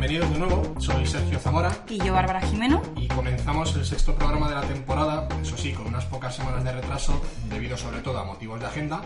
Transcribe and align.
bienvenidos 0.00 0.32
de 0.32 0.38
nuevo. 0.38 0.80
Soy 0.80 1.06
Sergio 1.06 1.38
Zamora. 1.38 1.70
Y 1.86 1.98
yo, 1.98 2.14
Bárbara 2.14 2.40
Jimeno. 2.40 2.80
Y 2.96 3.06
comenzamos 3.08 3.76
el 3.76 3.84
sexto 3.84 4.14
programa 4.14 4.48
de 4.48 4.54
la 4.54 4.62
temporada, 4.62 5.28
eso 5.42 5.58
sí, 5.58 5.74
con 5.74 5.88
unas 5.88 6.06
pocas 6.06 6.34
semanas 6.34 6.64
de 6.64 6.72
retraso, 6.72 7.20
debido 7.50 7.76
sobre 7.76 8.00
todo 8.00 8.18
a 8.18 8.24
motivos 8.24 8.58
de 8.60 8.64
agenda. 8.64 9.02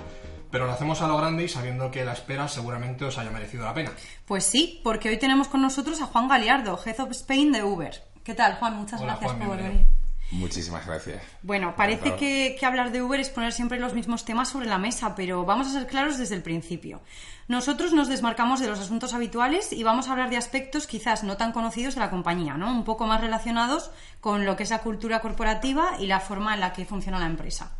Pero 0.52 0.66
lo 0.66 0.72
hacemos 0.72 1.02
a 1.02 1.08
lo 1.08 1.16
grande 1.16 1.42
y 1.42 1.48
sabiendo 1.48 1.90
que 1.90 2.04
la 2.04 2.12
espera 2.12 2.46
seguramente 2.46 3.04
os 3.04 3.18
haya 3.18 3.30
merecido 3.30 3.64
la 3.64 3.74
pena. 3.74 3.90
Pues 4.24 4.44
sí, 4.44 4.80
porque 4.84 5.08
hoy 5.08 5.16
tenemos 5.16 5.48
con 5.48 5.62
nosotros 5.62 6.00
a 6.00 6.06
Juan 6.06 6.28
Galiardo, 6.28 6.78
Head 6.86 7.00
of 7.00 7.10
Spain 7.10 7.50
de 7.50 7.64
Uber. 7.64 8.04
¿Qué 8.22 8.34
tal, 8.34 8.54
Juan? 8.60 8.76
Muchas 8.76 9.00
Hola, 9.00 9.14
gracias 9.14 9.32
Juan, 9.32 9.48
por 9.48 9.56
bienvenido. 9.56 9.84
venir. 9.84 10.03
Muchísimas 10.34 10.84
gracias. 10.84 11.22
Bueno, 11.42 11.74
parece 11.76 12.16
que 12.16 12.66
hablar 12.66 12.90
de 12.90 13.02
Uber 13.02 13.20
es 13.20 13.30
poner 13.30 13.52
siempre 13.52 13.78
los 13.78 13.94
mismos 13.94 14.24
temas 14.24 14.48
sobre 14.48 14.66
la 14.66 14.78
mesa, 14.78 15.14
pero 15.14 15.44
vamos 15.44 15.68
a 15.68 15.70
ser 15.70 15.86
claros 15.86 16.18
desde 16.18 16.34
el 16.34 16.42
principio. 16.42 17.00
Nosotros 17.46 17.92
nos 17.92 18.08
desmarcamos 18.08 18.58
de 18.58 18.66
los 18.66 18.80
asuntos 18.80 19.14
habituales 19.14 19.72
y 19.72 19.84
vamos 19.84 20.08
a 20.08 20.12
hablar 20.12 20.30
de 20.30 20.36
aspectos 20.36 20.88
quizás 20.88 21.22
no 21.22 21.36
tan 21.36 21.52
conocidos 21.52 21.94
de 21.94 22.00
la 22.00 22.10
compañía, 22.10 22.54
¿no? 22.54 22.72
Un 22.72 22.82
poco 22.84 23.06
más 23.06 23.20
relacionados 23.20 23.92
con 24.20 24.44
lo 24.44 24.56
que 24.56 24.64
es 24.64 24.70
la 24.70 24.80
cultura 24.80 25.20
corporativa 25.20 25.92
y 26.00 26.08
la 26.08 26.18
forma 26.18 26.54
en 26.54 26.60
la 26.60 26.72
que 26.72 26.84
funciona 26.84 27.20
la 27.20 27.26
empresa. 27.26 27.76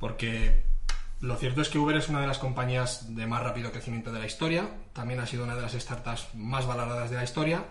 Porque 0.00 0.64
lo 1.20 1.36
cierto 1.36 1.62
es 1.62 1.68
que 1.68 1.78
Uber 1.78 1.96
es 1.96 2.08
una 2.08 2.22
de 2.22 2.26
las 2.26 2.38
compañías 2.38 3.14
de 3.14 3.28
más 3.28 3.44
rápido 3.44 3.70
crecimiento 3.70 4.10
de 4.10 4.18
la 4.18 4.26
historia. 4.26 4.68
También 4.92 5.20
ha 5.20 5.26
sido 5.26 5.44
una 5.44 5.54
de 5.54 5.62
las 5.62 5.74
startups 5.74 6.34
más 6.34 6.66
valoradas 6.66 7.08
de 7.08 7.16
la 7.16 7.24
historia. 7.24 7.66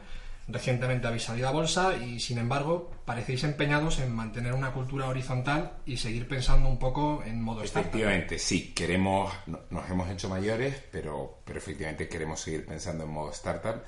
Recientemente 0.52 1.06
habéis 1.08 1.24
salido 1.24 1.48
a 1.48 1.52
bolsa 1.52 1.96
y, 1.98 2.20
sin 2.20 2.40
embargo, 2.40 2.90
parecéis 3.06 3.44
empeñados 3.44 4.00
en 4.00 4.12
mantener 4.16 4.54
una 4.54 4.72
cultura 4.74 5.08
horizontal 5.08 5.78
y 5.86 5.98
seguir 5.98 6.28
pensando 6.28 6.68
un 6.68 6.80
poco 6.80 7.22
en 7.24 7.42
modo 7.42 7.64
startup. 7.64 7.90
Efectivamente, 7.90 8.40
sí, 8.40 8.74
queremos, 8.74 9.32
no- 9.46 9.60
nos 9.70 9.90
hemos 9.90 10.10
hecho 10.10 10.28
mayores, 10.28 10.76
pero, 10.92 11.40
pero 11.46 11.60
efectivamente 11.60 12.08
queremos 12.10 12.40
seguir 12.40 12.66
pensando 12.66 13.04
en 13.04 13.12
modo 13.12 13.32
startup. 13.32 13.84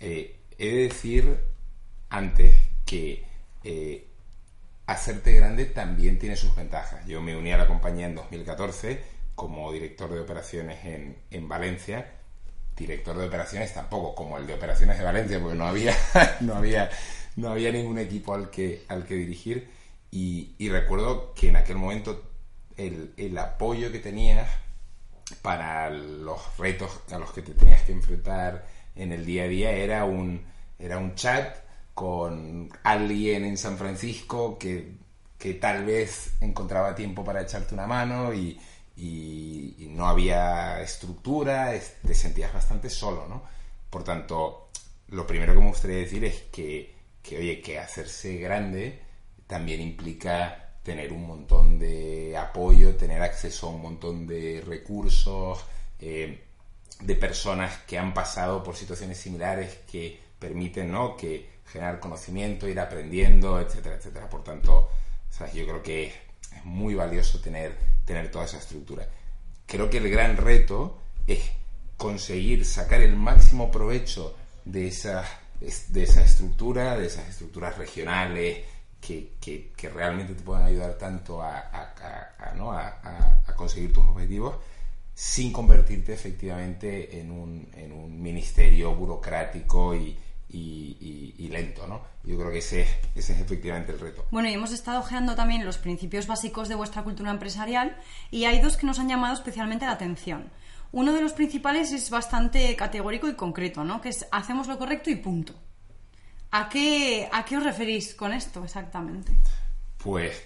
Eh, 0.00 0.40
he 0.58 0.66
de 0.68 0.82
decir 0.84 1.38
antes 2.08 2.54
que 2.86 3.24
eh, 3.64 4.06
hacerte 4.86 5.34
grande 5.34 5.66
también 5.66 6.18
tiene 6.18 6.36
sus 6.36 6.54
ventajas. 6.56 7.04
Yo 7.06 7.20
me 7.20 7.36
uní 7.36 7.52
a 7.52 7.58
la 7.58 7.66
compañía 7.66 8.06
en 8.06 8.14
2014 8.14 9.02
como 9.34 9.70
director 9.72 10.10
de 10.12 10.20
operaciones 10.20 10.82
en, 10.86 11.18
en 11.30 11.48
Valencia. 11.48 12.12
Director 12.76 13.16
de 13.16 13.26
operaciones 13.26 13.72
tampoco 13.72 14.14
como 14.14 14.38
el 14.38 14.46
de 14.46 14.54
operaciones 14.54 14.98
de 14.98 15.04
Valencia, 15.04 15.40
porque 15.40 15.56
no 15.56 15.66
había, 15.66 15.96
no 16.40 16.54
había, 16.54 16.90
no 17.36 17.50
había 17.50 17.72
ningún 17.72 17.98
equipo 17.98 18.34
al 18.34 18.50
que, 18.50 18.84
al 18.88 19.04
que 19.04 19.14
dirigir. 19.14 19.70
Y, 20.10 20.54
recuerdo 20.68 21.34
que 21.34 21.48
en 21.48 21.56
aquel 21.56 21.76
momento 21.76 22.22
el, 22.76 23.12
el 23.16 23.36
apoyo 23.38 23.92
que 23.92 23.98
tenías 23.98 24.48
para 25.42 25.90
los 25.90 26.56
retos 26.58 27.00
a 27.10 27.18
los 27.18 27.32
que 27.32 27.42
te 27.42 27.52
tenías 27.52 27.82
que 27.82 27.92
enfrentar 27.92 28.66
en 28.94 29.12
el 29.12 29.26
día 29.26 29.44
a 29.44 29.48
día 29.48 29.70
era 29.72 30.04
un, 30.04 30.44
era 30.78 30.98
un 30.98 31.14
chat 31.14 31.56
con 31.94 32.70
alguien 32.82 33.44
en 33.44 33.56
San 33.56 33.76
Francisco 33.76 34.58
que, 34.58 34.92
que 35.38 35.54
tal 35.54 35.84
vez 35.84 36.34
encontraba 36.40 36.94
tiempo 36.94 37.24
para 37.24 37.42
echarte 37.42 37.74
una 37.74 37.86
mano 37.86 38.32
y, 38.32 38.58
y- 38.96 39.74
no 39.90 40.08
había 40.08 40.80
estructura, 40.82 41.74
es- 41.74 41.96
te 42.06 42.14
sentías 42.14 42.52
bastante 42.52 42.90
solo, 42.90 43.26
¿no? 43.28 43.42
Por 43.90 44.04
tanto, 44.04 44.68
lo 45.08 45.26
primero 45.26 45.54
que 45.54 45.60
me 45.60 45.68
gustaría 45.68 45.96
decir 45.98 46.24
es 46.24 46.42
que, 46.52 46.94
que, 47.22 47.38
oye, 47.38 47.62
que 47.62 47.78
hacerse 47.78 48.36
grande 48.36 49.00
también 49.46 49.80
implica 49.80 50.74
tener 50.82 51.12
un 51.12 51.26
montón 51.26 51.78
de 51.78 52.36
apoyo, 52.36 52.94
tener 52.96 53.22
acceso 53.22 53.68
a 53.68 53.70
un 53.70 53.82
montón 53.82 54.26
de 54.26 54.62
recursos, 54.66 55.64
eh, 56.00 56.42
de 57.00 57.14
personas 57.16 57.78
que 57.86 57.98
han 57.98 58.14
pasado 58.14 58.62
por 58.62 58.76
situaciones 58.76 59.18
similares 59.18 59.78
que 59.90 60.18
permiten 60.38 60.90
¿no? 60.92 61.16
que 61.16 61.48
generar 61.66 62.00
conocimiento, 62.00 62.68
ir 62.68 62.78
aprendiendo, 62.80 63.60
etcétera, 63.60 63.96
etcétera. 63.96 64.28
Por 64.30 64.44
tanto, 64.44 64.88
¿sabes? 65.30 65.54
yo 65.54 65.64
creo 65.66 65.82
que 65.82 66.06
es 66.06 66.64
muy 66.64 66.94
valioso 66.94 67.40
tener, 67.40 67.76
tener 68.06 68.30
toda 68.30 68.46
esa 68.46 68.56
estructura. 68.58 69.06
Creo 69.66 69.90
que 69.90 69.98
el 69.98 70.08
gran 70.08 70.38
reto 70.38 70.98
es 71.26 71.40
conseguir 71.98 72.64
sacar 72.64 73.02
el 73.02 73.16
máximo 73.16 73.70
provecho 73.70 74.34
de 74.64 74.86
esa, 74.88 75.24
es- 75.60 75.92
de 75.92 76.04
esa 76.04 76.22
estructura, 76.24 76.96
de 76.96 77.06
esas 77.06 77.28
estructuras 77.28 77.76
regionales 77.76 78.64
que, 79.00 79.32
que- 79.40 79.72
que 79.76 79.88
realmente 79.90 80.34
te 80.34 80.42
puedan 80.42 80.64
ayudar 80.64 80.94
tanto 80.94 81.42
a, 81.42 81.58
a- 81.58 82.32
a- 82.38 82.54
¿no? 82.54 82.72
a 82.72 83.42
conseguir 83.56 83.92
tus 83.92 84.04
objetivos 84.04 84.56
sin 85.14 85.50
convertirte 85.52 86.12
efectivamente 86.12 87.18
en 87.20 87.30
un, 87.30 87.68
en 87.74 87.90
un 87.92 88.20
ministerio 88.20 88.94
burocrático 88.94 89.94
y, 89.94 90.16
y- 90.56 91.34
y- 91.38 91.44
y 91.44 91.48
lento, 91.48 91.86
¿no? 91.86 92.00
Yo 92.24 92.36
creo 92.38 92.50
que 92.50 92.58
ese, 92.58 92.82
es- 92.82 92.88
ese 93.14 93.32
es 93.34 93.40
efectivamente 93.40 93.92
el 93.92 94.00
reto. 94.00 94.26
Bueno, 94.30 94.48
y 94.48 94.54
hemos 94.54 94.72
estado 94.72 95.00
ojeando 95.00 95.34
también 95.34 95.64
los 95.64 95.78
principios 95.78 96.26
básicos 96.26 96.68
de 96.68 96.74
vuestra 96.74 97.02
cultura 97.02 97.30
empresarial 97.30 97.96
y 98.30 98.44
hay 98.44 98.60
dos 98.60 98.76
que 98.76 98.86
nos 98.86 98.98
han 98.98 99.08
llamado 99.08 99.34
especialmente 99.34 99.84
la 99.86 99.92
atención. 99.92 100.50
Uno 100.92 101.12
de 101.12 101.20
los 101.20 101.32
principales 101.32 101.92
es 101.92 102.10
bastante 102.10 102.74
categórico 102.76 103.28
y 103.28 103.34
concreto, 103.34 103.84
¿no? 103.84 104.00
Que 104.00 104.08
es 104.10 104.26
hacemos 104.32 104.66
lo 104.68 104.78
correcto 104.78 105.10
y 105.10 105.16
punto. 105.16 105.52
¿A 106.52 106.68
qué, 106.68 107.28
a 107.32 107.44
qué 107.44 107.56
os 107.58 107.64
referís 107.64 108.14
con 108.14 108.32
esto 108.32 108.64
exactamente? 108.64 109.32
Pues 109.98 110.40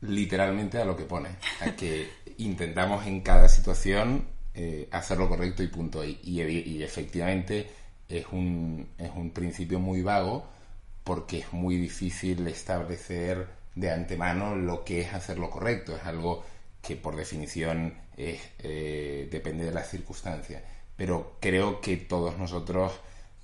literalmente 0.00 0.78
a 0.78 0.84
lo 0.84 0.96
que 0.96 1.04
pone, 1.04 1.28
a 1.60 1.76
que 1.76 2.10
intentamos 2.38 3.06
en 3.06 3.20
cada 3.20 3.48
situación 3.48 4.26
eh, 4.54 4.88
hacer 4.90 5.18
lo 5.18 5.28
correcto 5.28 5.62
y 5.62 5.68
punto. 5.68 6.02
Y 6.04 6.82
efectivamente 6.82 7.70
es 8.18 8.26
un, 8.32 8.88
es 8.98 9.10
un 9.14 9.30
principio 9.30 9.78
muy 9.80 10.02
vago 10.02 10.46
porque 11.04 11.38
es 11.40 11.52
muy 11.52 11.76
difícil 11.76 12.46
establecer 12.46 13.48
de 13.74 13.90
antemano 13.90 14.54
lo 14.54 14.84
que 14.84 15.00
es 15.00 15.14
hacer 15.14 15.38
lo 15.38 15.50
correcto. 15.50 15.96
Es 15.96 16.04
algo 16.04 16.44
que 16.80 16.96
por 16.96 17.16
definición 17.16 17.94
eh, 18.16 19.28
depende 19.30 19.64
de 19.64 19.72
las 19.72 19.88
circunstancias. 19.88 20.62
Pero 20.96 21.36
creo 21.40 21.80
que 21.80 21.96
todos 21.96 22.38
nosotros, 22.38 22.92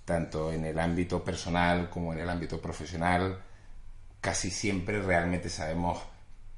tanto 0.05 0.53
en 0.53 0.65
el 0.65 0.79
ámbito 0.79 1.25
personal 1.25 1.89
como 1.91 2.12
en 2.12 2.21
el 2.21 2.29
ámbito 2.29 2.61
profesional, 2.61 3.41
casi 4.21 4.50
siempre 4.50 5.00
realmente 5.00 5.49
sabemos 5.49 5.99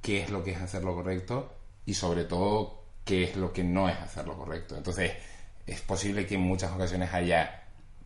qué 0.03 0.23
es 0.23 0.31
lo 0.31 0.43
que 0.43 0.53
es 0.53 0.61
hacer 0.61 0.83
lo 0.83 0.95
correcto 0.95 1.55
y 1.87 1.95
sobre 1.95 2.25
todo 2.25 2.83
qué 3.05 3.25
es 3.25 3.37
lo 3.37 3.53
que 3.53 3.65
no 3.65 3.89
es 3.89 3.97
hacer 3.99 4.27
lo 4.27 4.37
correcto. 4.37 4.77
Entonces, 4.77 5.13
es 5.67 5.81
posible 5.81 6.27
que 6.27 6.35
en 6.35 6.41
muchas 6.41 6.73
ocasiones 6.73 7.13
haya 7.15 7.61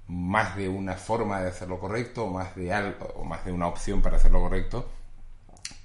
más 0.08 0.56
de 0.56 0.68
una 0.68 0.94
forma 0.94 1.40
de 1.40 1.48
hacer 1.48 1.68
lo 1.68 1.80
correcto 1.80 2.26
más 2.26 2.54
de 2.56 2.72
algo 2.72 3.06
o 3.16 3.24
más 3.24 3.44
de 3.44 3.52
una 3.52 3.68
opción 3.68 4.02
para 4.02 4.16
hacer 4.16 4.30
lo 4.30 4.40
correcto, 4.40 4.88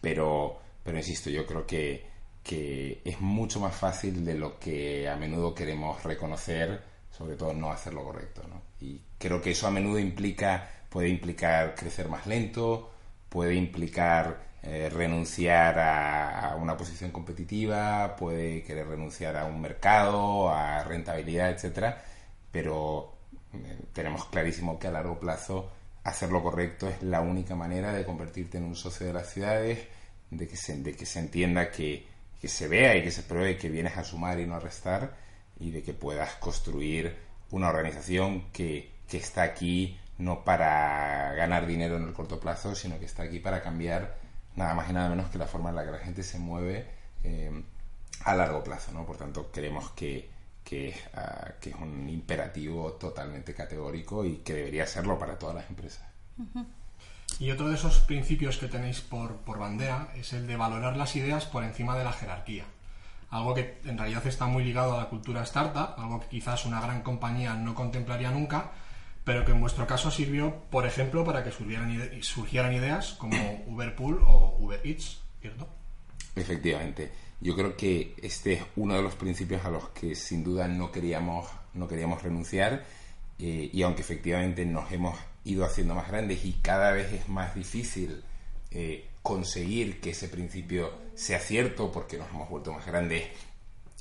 pero, 0.02 0.60
pero 0.84 0.98
insisto, 0.98 1.30
yo 1.30 1.46
creo 1.46 1.66
que, 1.66 2.06
que 2.44 3.02
es 3.06 3.22
mucho 3.22 3.60
más 3.60 3.76
fácil 3.76 4.26
de 4.26 4.36
lo 4.36 4.60
que 4.60 5.10
a 5.10 5.16
menudo 5.16 5.56
queremos 5.56 6.04
reconocer, 6.04 6.82
sobre 7.12 7.36
todo 7.36 7.54
no 7.54 7.72
hacer 7.72 7.94
lo 7.94 8.04
correcto. 8.04 8.42
Y 8.82 9.02
creo 9.18 9.42
que 9.42 9.52
eso 9.52 9.68
a 9.68 9.72
menudo 9.72 10.00
implica, 10.00 10.70
puede 10.90 11.10
implicar 11.10 11.76
crecer 11.76 12.10
más 12.10 12.28
lento, 12.28 12.92
puede 13.30 13.56
implicar 13.56 14.50
eh, 14.64 14.90
renunciar 14.90 15.80
a, 15.80 16.52
a 16.52 16.56
una 16.56 16.76
posición 16.76 17.12
competitiva, 17.12 18.16
puede 18.18 18.64
querer 18.64 18.88
renunciar 18.88 19.38
a 19.38 19.46
un 19.46 19.62
mercado, 19.62 20.50
a 20.50 20.84
rentabilidad, 20.84 21.52
etcétera, 21.52 22.04
pero 22.52 23.19
tenemos 23.94 24.26
clarísimo 24.26 24.80
que 24.80 24.88
a 24.88 24.92
largo 24.92 25.20
plazo 25.20 25.72
hacer 26.04 26.32
lo 26.32 26.42
correcto 26.42 26.88
es 26.88 27.02
la 27.04 27.22
única 27.22 27.56
manera 27.56 27.94
de 27.94 28.06
convertirte 28.06 28.58
en 28.58 28.64
un 28.64 28.76
socio 28.76 29.08
de 29.08 29.14
las 29.14 29.32
ciudades, 29.32 29.88
de 30.32 30.48
que 30.48 30.56
se, 30.56 30.78
de 30.78 30.96
que 30.96 31.06
se 31.06 31.20
entienda 31.20 31.72
que, 31.72 32.08
que 32.40 32.48
se 32.48 32.68
vea 32.68 32.96
y 32.96 33.04
que 33.04 33.12
se 33.12 33.24
pruebe 33.24 33.58
que 33.58 33.70
vienes 33.70 33.98
a 33.98 34.04
sumar 34.04 34.40
y 34.40 34.46
no 34.46 34.56
a 34.56 34.60
restar 34.60 35.16
y 35.60 35.72
de 35.72 35.84
que 35.84 35.94
puedas 35.94 36.36
construir 36.36 37.16
una 37.52 37.70
organización 37.70 38.52
que, 38.52 38.92
que 39.08 39.18
está 39.18 39.44
aquí 39.44 40.00
no 40.18 40.44
para 40.44 41.34
ganar 41.34 41.66
dinero 41.66 41.98
en 41.98 42.04
el 42.04 42.14
corto 42.14 42.40
plazo, 42.40 42.76
sino 42.76 43.00
que 43.00 43.06
está 43.06 43.24
aquí 43.24 43.40
para 43.40 43.62
cambiar 43.62 44.18
nada 44.56 44.74
más 44.74 44.90
y 44.90 44.94
nada 44.94 45.10
menos 45.10 45.30
que 45.30 45.38
la 45.38 45.48
forma 45.48 45.70
en 45.70 45.78
la 45.78 45.86
que 45.86 45.92
la 45.92 46.00
gente 46.00 46.24
se 46.24 46.38
mueve 46.40 46.88
eh, 47.24 47.64
a 48.26 48.36
largo 48.36 48.64
plazo. 48.64 48.92
¿no? 48.92 49.06
Por 49.06 49.18
tanto, 49.18 49.50
creemos 49.52 49.92
que, 49.92 50.30
que, 50.70 50.94
ah, 51.16 51.54
que 51.60 51.72
es 51.72 51.76
un 51.76 52.08
imperativo 52.08 52.94
totalmente 52.94 53.56
categórico 53.56 54.24
y 54.24 54.38
que 54.38 54.54
debería 54.54 54.86
serlo 54.86 55.18
para 55.18 55.40
todas 55.40 55.56
las 55.56 55.68
empresas. 55.68 56.08
Y 57.40 57.50
otro 57.50 57.70
de 57.70 57.76
esos 57.76 58.02
principios 58.02 58.58
que 58.58 58.68
tenéis 58.68 59.02
por, 59.02 59.38
por 59.38 59.58
bandera 59.58 60.10
es 60.16 60.32
el 60.34 60.46
de 60.46 60.58
valorar 60.58 60.96
las 60.96 61.16
ideas 61.16 61.46
por 61.46 61.64
encima 61.64 61.98
de 61.98 62.04
la 62.04 62.14
jerarquía. 62.14 62.66
Algo 63.32 63.56
que 63.56 63.80
en 63.84 63.98
realidad 63.98 64.28
está 64.28 64.46
muy 64.46 64.64
ligado 64.64 64.94
a 64.94 65.00
la 65.00 65.10
cultura 65.10 65.42
startup, 65.42 65.96
algo 65.98 66.20
que 66.20 66.28
quizás 66.28 66.66
una 66.66 66.82
gran 66.82 67.02
compañía 67.02 67.56
no 67.56 67.74
contemplaría 67.74 68.30
nunca, 68.30 68.72
pero 69.24 69.46
que 69.46 69.54
en 69.54 69.62
vuestro 69.62 69.88
caso 69.88 70.12
sirvió, 70.12 70.56
por 70.70 70.86
ejemplo, 70.86 71.26
para 71.26 71.44
que 71.44 71.52
surgieran, 71.52 72.22
surgieran 72.22 72.74
ideas 72.74 73.14
como 73.14 73.64
Uberpool 73.66 74.22
o 74.24 74.56
Uber 74.60 74.82
Eats, 74.84 75.20
¿cierto? 75.42 75.68
Efectivamente. 76.42 77.12
Yo 77.42 77.56
creo 77.56 77.78
que 77.78 78.16
este 78.22 78.54
es 78.54 78.64
uno 78.76 78.96
de 78.96 79.02
los 79.02 79.16
principios 79.16 79.64
a 79.64 79.70
los 79.70 79.90
que 79.90 80.16
sin 80.16 80.44
duda 80.44 80.68
no 80.68 80.92
queríamos, 80.92 81.48
no 81.74 81.88
queríamos 81.88 82.22
renunciar 82.22 82.84
eh, 83.40 83.70
y 83.72 83.82
aunque 83.84 84.02
efectivamente 84.02 84.66
nos 84.66 84.92
hemos 84.92 85.18
ido 85.46 85.64
haciendo 85.64 85.96
más 85.96 86.10
grandes 86.10 86.44
y 86.44 86.54
cada 86.62 86.92
vez 86.92 87.14
es 87.14 87.30
más 87.30 87.56
difícil 87.56 88.22
eh, 88.72 89.08
conseguir 89.24 90.02
que 90.02 90.10
ese 90.10 90.28
principio 90.28 90.92
sea 91.16 91.40
cierto 91.40 91.92
porque 91.92 92.18
nos 92.18 92.30
hemos 92.30 92.50
vuelto 92.50 92.74
más 92.74 92.86
grandes 92.86 93.24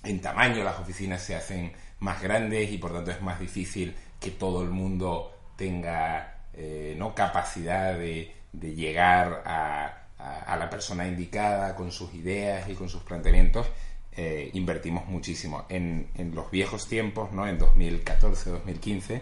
en 0.02 0.20
tamaño, 0.20 0.64
las 0.64 0.78
oficinas 0.78 1.22
se 1.22 1.36
hacen 1.36 1.72
más 2.00 2.22
grandes 2.22 2.70
y 2.72 2.78
por 2.78 2.92
tanto 2.92 3.10
es 3.10 3.20
más 3.22 3.38
difícil 3.40 3.94
que 4.20 4.30
todo 4.30 4.62
el 4.62 4.70
mundo 4.70 5.32
tenga 5.56 6.38
eh, 6.54 6.94
¿no? 6.98 7.14
capacidad 7.14 7.96
de, 7.96 8.34
llegar 8.52 9.42
a, 9.44 9.97
la 10.18 10.68
persona 10.70 11.06
indicada 11.06 11.74
con 11.74 11.92
sus 11.92 12.12
ideas 12.14 12.68
y 12.68 12.74
con 12.74 12.88
sus 12.88 13.02
planteamientos. 13.02 13.66
Eh, 14.12 14.50
invertimos 14.54 15.06
muchísimo. 15.06 15.64
En, 15.68 16.08
los 16.34 16.50
viejos 16.50 16.88
tiempos, 16.88 17.32
¿no? 17.32 17.46
en 17.46 17.58
2014-2015, 17.58 19.20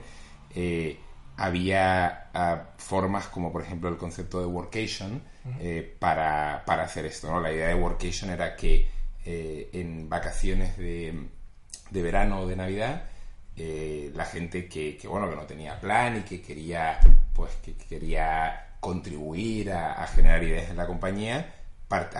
eh, 0.54 0.98
había 1.36 2.30
ah, 2.32 2.70
formas 2.78 3.26
como 3.26 3.52
por 3.52 3.62
ejemplo 3.62 3.90
el 3.90 3.98
concepto 3.98 4.40
de 4.40 4.46
workation 4.46 5.22
para, 5.98 6.64
para, 6.64 6.84
hacer 6.84 7.04
esto. 7.04 7.30
¿no? 7.30 7.40
La 7.40 7.52
idea 7.52 7.68
de 7.68 7.74
workation 7.74 8.30
era 8.30 8.56
que 8.56 8.88
en 9.26 10.08
vacaciones 10.08 10.78
de, 10.78 11.28
de 11.90 12.02
verano 12.02 12.40
o 12.40 12.46
de 12.46 12.56
Navidad 12.56 13.02
eh, 13.58 14.12
la 14.14 14.26
gente 14.26 14.68
que, 14.68 14.98
bueno 15.08 15.30
que 15.30 15.36
no 15.36 15.46
tenía 15.46 15.80
plan 15.80 16.18
y 16.18 16.20
que 16.22 16.42
quería 16.42 17.00
pues 17.36 17.52
que 17.56 17.76
quería 17.76 18.76
contribuir 18.80 19.72
a, 19.72 20.06
generar 20.06 20.42
ideas 20.42 20.70
en 20.70 20.78
la 20.78 20.86
compañía 20.86 21.52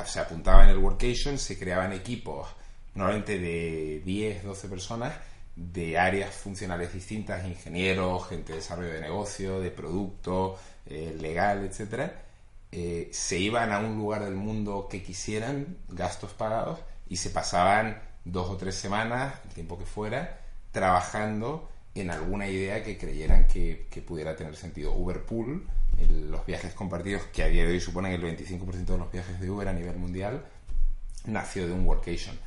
se 0.04 0.20
apuntaba 0.20 0.64
en 0.64 0.70
el 0.70 0.78
workation 0.78 1.38
se 1.38 1.58
creaban 1.58 1.92
equipos 1.92 2.48
normalmente 2.94 3.38
de 3.38 4.02
10 4.04 4.44
12 4.44 4.68
personas 4.68 5.14
de 5.56 5.98
áreas 5.98 6.34
funcionales 6.34 6.92
distintas 6.92 7.46
ingenieros 7.46 8.28
gente 8.28 8.52
de 8.52 8.58
desarrollo 8.58 8.92
de 8.92 9.00
negocio 9.00 9.60
de 9.60 9.70
producto 9.70 10.58
eh, 10.86 11.16
legal 11.18 11.64
etcétera. 11.64 12.22
Eh, 12.70 13.08
se 13.12 13.38
iban 13.38 13.72
a 13.72 13.78
un 13.78 13.96
lugar 13.96 14.24
del 14.24 14.34
mundo 14.34 14.86
que 14.90 15.02
quisieran 15.02 15.78
gastos 15.88 16.32
pagados 16.32 16.80
y 17.08 17.16
se 17.16 17.30
pasaban 17.30 18.02
dos 18.24 18.50
o 18.50 18.56
tres 18.56 18.74
semanas 18.74 19.34
el 19.46 19.54
tiempo 19.54 19.78
que 19.78 19.86
fuera 19.86 20.40
trabajando 20.72 21.70
en 22.00 22.10
alguna 22.10 22.48
idea 22.48 22.82
que 22.82 22.98
creyeran 22.98 23.46
que, 23.46 23.86
pudiera 24.06 24.36
tener 24.36 24.56
sentido. 24.56 24.92
Uberpool, 24.92 25.66
los 26.30 26.44
viajes 26.44 26.74
compartidos, 26.74 27.22
que 27.32 27.42
a 27.42 27.46
día 27.46 27.64
de 27.64 27.72
hoy 27.72 27.80
suponen 27.80 28.12
el 28.12 28.22
25% 28.22 28.84
de 28.84 28.98
los 28.98 29.10
viajes 29.10 29.40
de 29.40 29.50
Uber 29.50 29.68
a 29.68 29.72
nivel 29.72 29.96
mundial, 29.96 30.44
nació 31.24 31.66
de 31.66 31.72
un 31.72 31.86
workation. 31.86 32.38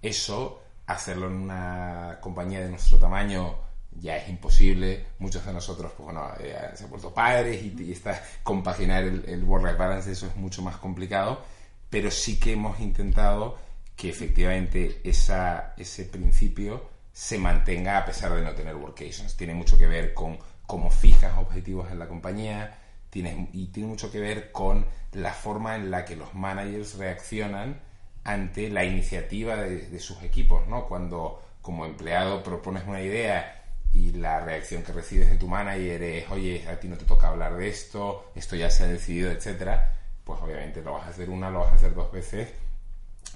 Eso, 0.00 0.62
hacerlo 0.86 1.26
en 1.26 1.34
una 1.34 2.18
compañía 2.20 2.60
de 2.60 2.68
nuestro 2.70 2.98
tamaño, 2.98 3.56
ya 4.00 4.16
es 4.16 4.28
imposible. 4.28 5.04
Muchos 5.18 5.44
de 5.44 5.52
nosotros, 5.52 5.92
pues 5.96 6.04
bueno, 6.04 6.28
eh, 6.40 6.56
se 6.74 6.84
han 6.84 6.90
vuelto 6.90 7.12
padres 7.12 7.62
y, 7.62 7.92
está, 7.92 8.22
compaginar 8.42 9.04
el, 9.04 9.24
el 9.26 9.44
work-life 9.44 9.76
balance, 9.76 10.12
eso 10.12 10.26
es 10.26 10.36
mucho 10.36 10.62
más 10.62 10.76
complicado. 10.76 11.42
Pero 11.90 12.10
sí 12.10 12.38
que 12.38 12.52
hemos 12.52 12.80
intentado 12.80 13.58
que 13.96 14.08
efectivamente 14.08 15.00
esa, 15.04 15.74
ese 15.76 16.04
principio 16.04 16.91
se 17.12 17.38
mantenga 17.38 17.98
a 17.98 18.04
pesar 18.04 18.34
de 18.34 18.42
no 18.42 18.52
tener 18.52 18.74
workations. 18.74 19.36
Tiene 19.36 19.54
mucho 19.54 19.78
que 19.78 19.86
ver 19.86 20.14
con 20.14 20.38
cómo 20.66 20.90
fijas 20.90 21.36
objetivos 21.38 21.90
en 21.90 21.98
la 21.98 22.08
compañía 22.08 22.78
tiene, 23.10 23.50
y 23.52 23.66
tiene 23.66 23.90
mucho 23.90 24.10
que 24.10 24.20
ver 24.20 24.52
con 24.52 24.86
la 25.12 25.34
forma 25.34 25.76
en 25.76 25.90
la 25.90 26.06
que 26.06 26.16
los 26.16 26.32
managers 26.34 26.96
reaccionan 26.96 27.78
ante 28.24 28.70
la 28.70 28.84
iniciativa 28.84 29.56
de, 29.56 30.00
sus 30.00 30.22
equipos, 30.22 30.66
¿no? 30.68 30.86
Cuando 30.86 31.42
como 31.60 31.84
empleado 31.84 32.42
propones 32.42 32.84
una 32.86 33.02
idea 33.02 33.64
y 33.92 34.12
la 34.12 34.40
reacción 34.40 34.82
que 34.82 34.92
recibes 34.92 35.28
de 35.28 35.36
tu 35.36 35.46
manager 35.46 36.02
es, 36.02 36.30
oye, 36.30 36.66
a 36.68 36.80
ti 36.80 36.88
no 36.88 36.96
te 36.96 37.04
toca 37.04 37.28
hablar 37.28 37.56
de 37.56 37.68
esto, 37.68 38.30
esto 38.34 38.56
ya 38.56 38.70
se 38.70 38.84
ha 38.84 38.86
decidido, 38.86 39.30
etcétera, 39.30 39.92
pues 40.24 40.40
obviamente 40.40 40.80
lo 40.80 40.94
vas 40.94 41.06
a 41.06 41.10
hacer 41.10 41.28
una, 41.28 41.50
lo 41.50 41.60
vas 41.60 41.72
a 41.72 41.74
hacer 41.74 41.94
dos 41.94 42.10
veces, 42.10 42.48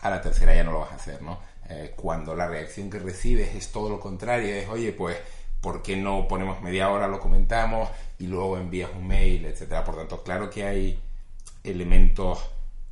a 0.00 0.08
la 0.08 0.22
tercera 0.22 0.54
ya 0.54 0.64
no 0.64 0.72
lo 0.72 0.80
vas 0.80 0.92
a 0.92 0.96
hacer, 0.96 1.20
¿no? 1.20 1.38
Eh, 1.68 1.94
cuando 1.96 2.36
la 2.36 2.46
reacción 2.46 2.88
que 2.88 2.98
recibes 2.98 3.54
es 3.54 3.72
todo 3.72 3.88
lo 3.88 3.98
contrario, 3.98 4.54
es, 4.54 4.68
oye, 4.68 4.92
pues, 4.92 5.16
¿por 5.60 5.82
qué 5.82 5.96
no 5.96 6.28
ponemos 6.28 6.62
media 6.62 6.90
hora, 6.90 7.08
lo 7.08 7.18
comentamos 7.18 7.90
y 8.18 8.26
luego 8.28 8.56
envías 8.56 8.90
un 8.94 9.06
mail, 9.06 9.46
etcétera? 9.46 9.84
Por 9.84 9.96
tanto, 9.96 10.22
claro 10.22 10.48
que 10.48 10.64
hay 10.64 11.00
elementos 11.64 12.38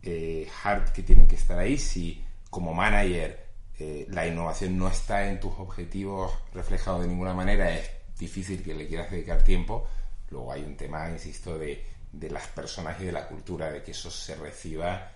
eh, 0.02 0.48
hard 0.62 0.90
que 0.92 1.02
tienen 1.04 1.28
que 1.28 1.36
estar 1.36 1.58
ahí. 1.58 1.78
Si 1.78 2.24
como 2.50 2.74
manager 2.74 3.46
eh, 3.78 4.06
la 4.10 4.26
innovación 4.26 4.76
no 4.76 4.88
está 4.88 5.28
en 5.28 5.38
tus 5.38 5.52
objetivos 5.58 6.32
reflejados 6.52 7.02
de 7.02 7.08
ninguna 7.08 7.34
manera, 7.34 7.72
es 7.72 7.88
difícil 8.18 8.62
que 8.62 8.74
le 8.74 8.88
quieras 8.88 9.10
dedicar 9.10 9.44
tiempo. 9.44 9.86
Luego 10.30 10.52
hay 10.52 10.64
un 10.64 10.76
tema, 10.76 11.08
insisto, 11.10 11.58
de, 11.58 11.84
de 12.12 12.30
las 12.30 12.48
personas 12.48 13.00
y 13.00 13.04
de 13.04 13.12
la 13.12 13.28
cultura, 13.28 13.70
de 13.70 13.82
que 13.82 13.92
eso 13.92 14.10
se 14.10 14.34
reciba 14.34 15.12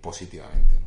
positivamente. 0.00 0.78
¿no? 0.78 0.86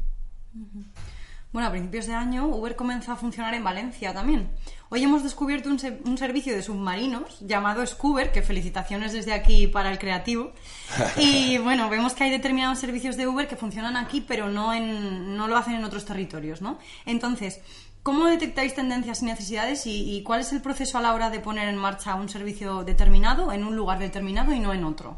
Bueno, 1.51 1.67
a 1.67 1.71
principios 1.71 2.05
de 2.05 2.13
año 2.13 2.45
Uber 2.45 2.75
comenzó 2.75 3.11
a 3.11 3.15
funcionar 3.15 3.55
en 3.55 3.63
Valencia 3.63 4.13
también. 4.13 4.51
Hoy 4.89 5.03
hemos 5.03 5.23
descubierto 5.23 5.67
un, 5.67 6.17
servicio 6.17 6.53
de 6.53 6.61
submarinos 6.61 7.39
llamado 7.39 7.83
Scuber, 7.87 8.31
que 8.31 8.43
felicitaciones 8.43 9.13
desde 9.13 9.33
aquí 9.33 9.65
para 9.65 9.91
el 9.91 9.97
creativo. 9.97 10.53
Y 11.17 11.57
bueno, 11.57 11.89
vemos 11.89 12.13
que 12.13 12.25
hay 12.25 12.29
determinados 12.29 12.77
servicios 12.77 13.17
de 13.17 13.27
Uber 13.27 13.47
que 13.47 13.55
funcionan 13.55 13.97
aquí, 13.97 14.21
pero 14.21 14.47
no, 14.47 14.75
en, 14.75 15.35
no 15.35 15.47
lo 15.47 15.57
hacen 15.57 15.73
en 15.73 15.83
otros 15.83 16.05
territorios, 16.05 16.61
¿no? 16.61 16.77
Entonces, 17.07 17.61
¿cómo 18.03 18.25
detectáis 18.25 18.75
tendencias 18.75 19.23
y 19.23 19.25
necesidades 19.25 19.87
y, 19.87 20.21
cuál 20.21 20.41
es 20.41 20.53
el 20.53 20.61
proceso 20.61 20.99
a 20.99 21.01
la 21.01 21.15
hora 21.15 21.31
de 21.31 21.39
poner 21.39 21.67
en 21.67 21.77
marcha 21.77 22.13
un 22.13 22.29
servicio 22.29 22.83
determinado 22.83 23.51
en 23.51 23.63
un 23.63 23.75
lugar 23.75 23.97
determinado 23.97 24.53
y 24.53 24.59
no 24.59 24.71
en 24.71 24.83
otro? 24.83 25.17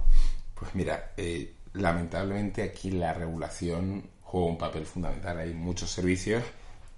Pues 0.56 0.74
mira, 0.76 1.12
eh, 1.18 1.56
lamentablemente 1.74 2.64
aquí 2.64 2.92
la 2.92 3.12
regulación 3.12 4.10
juega 4.32 4.48
un 4.48 4.58
papel 4.58 4.86
fundamental. 4.86 5.38
Hay 5.40 5.54
muchos 5.54 5.92
servicios 5.92 6.42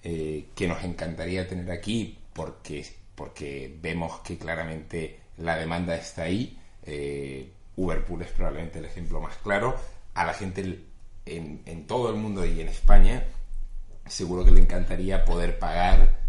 eh, 0.04 0.50
que 0.56 0.68
nos 0.68 0.84
encantaría 0.84 1.48
tener 1.48 1.72
aquí 1.72 2.20
porque, 2.32 2.86
porque 3.16 3.76
vemos 3.82 4.20
que 4.20 4.38
claramente 4.38 5.20
la 5.38 5.58
demanda 5.58 5.96
está 5.96 6.24
ahí. 6.24 6.60
Eh, 6.84 7.52
Uberpool 7.76 8.22
es 8.22 8.32
probablemente 8.32 8.78
el 8.78 8.86
ejemplo 8.86 9.20
más 9.20 9.36
claro. 9.38 9.76
A 10.14 10.26
la 10.26 10.36
gente 10.36 10.84
en, 11.26 11.88
todo 11.88 12.12
el 12.12 12.18
mundo 12.18 12.46
y 12.46 12.62
en 12.62 12.68
España 12.68 13.24
seguro 14.06 14.46
que 14.46 14.52
le 14.52 14.60
encantaría 14.60 15.26
poder 15.26 15.58
pagar 15.58 16.20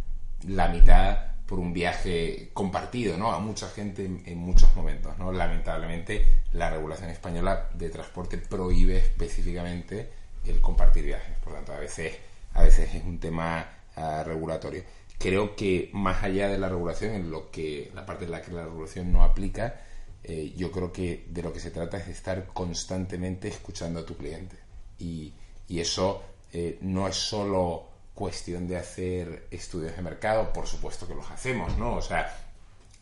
la 0.47 0.69
mitad 0.69 1.19
por 1.47 1.59
un 1.59 1.75
viaje 1.75 2.49
compartido, 2.55 3.19
¿no? 3.19 3.33
A 3.33 3.41
mucha 3.41 3.69
gente 3.69 4.07
en, 4.07 4.23
en, 4.25 4.39
muchos 4.39 4.75
momentos, 4.75 5.19
¿no? 5.19 5.33
Lamentablemente 5.33 6.25
la 6.53 6.71
regulación 6.71 7.11
española 7.11 7.69
de 7.75 7.91
transporte 7.91 8.39
prohíbe 8.39 8.97
específicamente 8.97 10.24
el 10.47 10.61
compartir 10.61 11.05
viajes. 11.05 11.37
Por 11.39 11.53
lo 11.53 11.57
tanto, 11.57 11.73
a 11.73 11.79
veces, 11.79 12.17
a 12.53 12.63
veces 12.63 12.95
es 12.95 13.05
un 13.05 13.19
tema 13.19 13.69
ah, 13.97 14.23
regulatorio. 14.25 14.83
Creo 15.19 15.55
que 15.57 15.91
más 15.93 16.23
allá 16.23 16.49
de 16.49 16.59
la 16.59 16.69
regulación, 16.69 17.15
en 17.15 17.31
lo 17.31 17.51
que 17.51 17.91
la 17.95 18.05
parte 18.05 18.25
en 18.25 18.31
la 18.31 18.43
que 18.43 18.53
la 18.53 18.65
regulación 18.65 19.13
no 19.13 19.23
aplica, 19.23 19.81
eh, 20.23 20.53
yo 20.57 20.71
creo 20.71 20.93
que 20.93 21.27
de 21.29 21.43
lo 21.43 21.53
que 21.53 21.61
se 21.61 21.71
trata 21.71 21.99
es 21.99 22.07
de 22.07 22.13
estar 22.13 22.47
constantemente 22.47 23.49
escuchando 23.49 24.01
a 24.01 24.07
tu 24.07 24.17
cliente. 24.17 24.57
Y, 24.99 25.33
y 25.69 25.81
eso 25.81 26.23
eh, 26.53 26.79
no 26.81 27.09
es 27.09 27.17
solo 27.17 27.89
cuestión 28.15 28.69
de 28.69 28.77
hacer 28.77 29.49
estudios 29.51 29.97
de 29.97 30.03
mercado, 30.03 30.53
por 30.53 30.67
supuesto 30.67 31.07
que 31.07 31.15
los 31.15 31.31
hacemos, 31.31 31.77
¿no? 31.77 31.97
O 31.97 32.03
sea, 32.03 32.33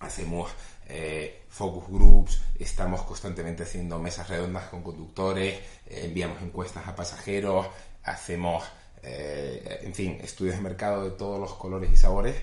hacemos 0.01 0.51
eh, 0.95 1.45
focus 1.49 1.89
groups, 1.89 2.43
estamos 2.59 3.01
constantemente 3.05 3.63
haciendo 3.63 3.99
mesas 3.99 4.29
redondas 4.29 4.69
con 4.69 4.83
conductores, 4.83 5.55
eh, 5.87 6.03
enviamos 6.05 6.43
encuestas 6.43 6.87
a 6.87 6.95
pasajeros, 6.95 7.67
hacemos, 8.03 8.63
eh, 9.03 9.81
en 9.85 9.95
fin, 9.95 10.19
estudios 10.21 10.57
de 10.57 10.61
mercado 10.61 11.05
de 11.05 11.13
todos 11.13 11.41
los 11.41 11.55
colores 11.55 11.91
y 11.91 11.97
sabores. 11.97 12.37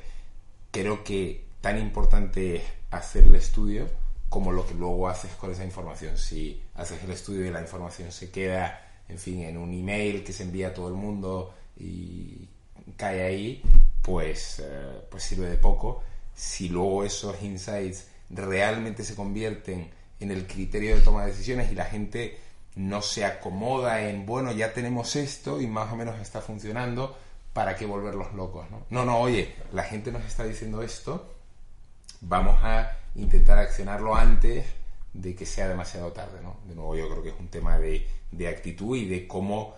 Creo 0.71 1.03
que 1.03 1.45
tan 1.61 1.77
importante 1.77 2.55
es 2.55 2.63
hacer 2.89 3.25
el 3.25 3.35
estudio 3.35 3.87
como 4.29 4.51
lo 4.51 4.65
que 4.65 4.73
luego 4.73 5.07
haces 5.07 5.31
con 5.33 5.51
esa 5.51 5.63
información. 5.63 6.17
Si 6.17 6.63
haces 6.73 7.03
el 7.03 7.11
estudio 7.11 7.45
y 7.45 7.51
la 7.51 7.61
información 7.61 8.11
se 8.11 8.31
queda, 8.31 9.03
en 9.07 9.19
fin, 9.19 9.43
en 9.43 9.57
un 9.57 9.71
email 9.71 10.23
que 10.23 10.33
se 10.33 10.41
envía 10.41 10.69
a 10.69 10.73
todo 10.73 10.87
el 10.87 10.95
mundo 10.95 11.53
y 11.77 12.49
cae 12.97 13.21
ahí, 13.21 13.61
pues, 14.01 14.63
pues 15.11 15.23
sirve 15.23 15.49
de 15.49 15.57
poco. 15.57 16.01
Si 16.33 16.69
luego 16.69 17.03
esos 17.03 17.41
insights 17.43 18.07
realmente 18.29 19.03
se 19.03 19.15
convierten 19.15 19.89
en 20.19 20.31
el 20.31 20.47
criterio 20.47 20.95
de 20.95 21.01
toma 21.01 21.23
de 21.23 21.31
decisiones 21.31 21.71
y 21.71 21.75
la 21.75 21.85
gente 21.85 22.39
no 22.75 23.01
se 23.01 23.25
acomoda 23.25 24.07
en, 24.07 24.25
bueno, 24.25 24.51
ya 24.51 24.73
tenemos 24.73 25.15
esto 25.15 25.59
y 25.59 25.67
más 25.67 25.91
o 25.91 25.95
menos 25.95 26.19
está 26.19 26.41
funcionando, 26.41 27.17
¿para 27.53 27.75
qué 27.75 27.85
volverlos 27.85 28.33
locos? 28.33 28.69
No, 28.69 28.85
no, 28.89 29.05
no 29.05 29.19
oye, 29.19 29.55
la 29.73 29.83
gente 29.83 30.11
nos 30.11 30.23
está 30.23 30.43
diciendo 30.43 30.81
esto, 30.81 31.33
vamos 32.21 32.59
a 32.63 32.97
intentar 33.15 33.57
accionarlo 33.57 34.15
antes 34.15 34.65
de 35.13 35.35
que 35.35 35.45
sea 35.45 35.67
demasiado 35.67 36.11
tarde, 36.11 36.39
¿no? 36.43 36.57
De 36.67 36.75
nuevo, 36.75 36.95
yo 36.95 37.09
creo 37.09 37.23
que 37.23 37.29
es 37.29 37.39
un 37.39 37.47
tema 37.47 37.77
de, 37.79 38.07
de 38.31 38.47
actitud 38.47 38.95
y 38.95 39.07
de 39.07 39.27
cómo 39.27 39.75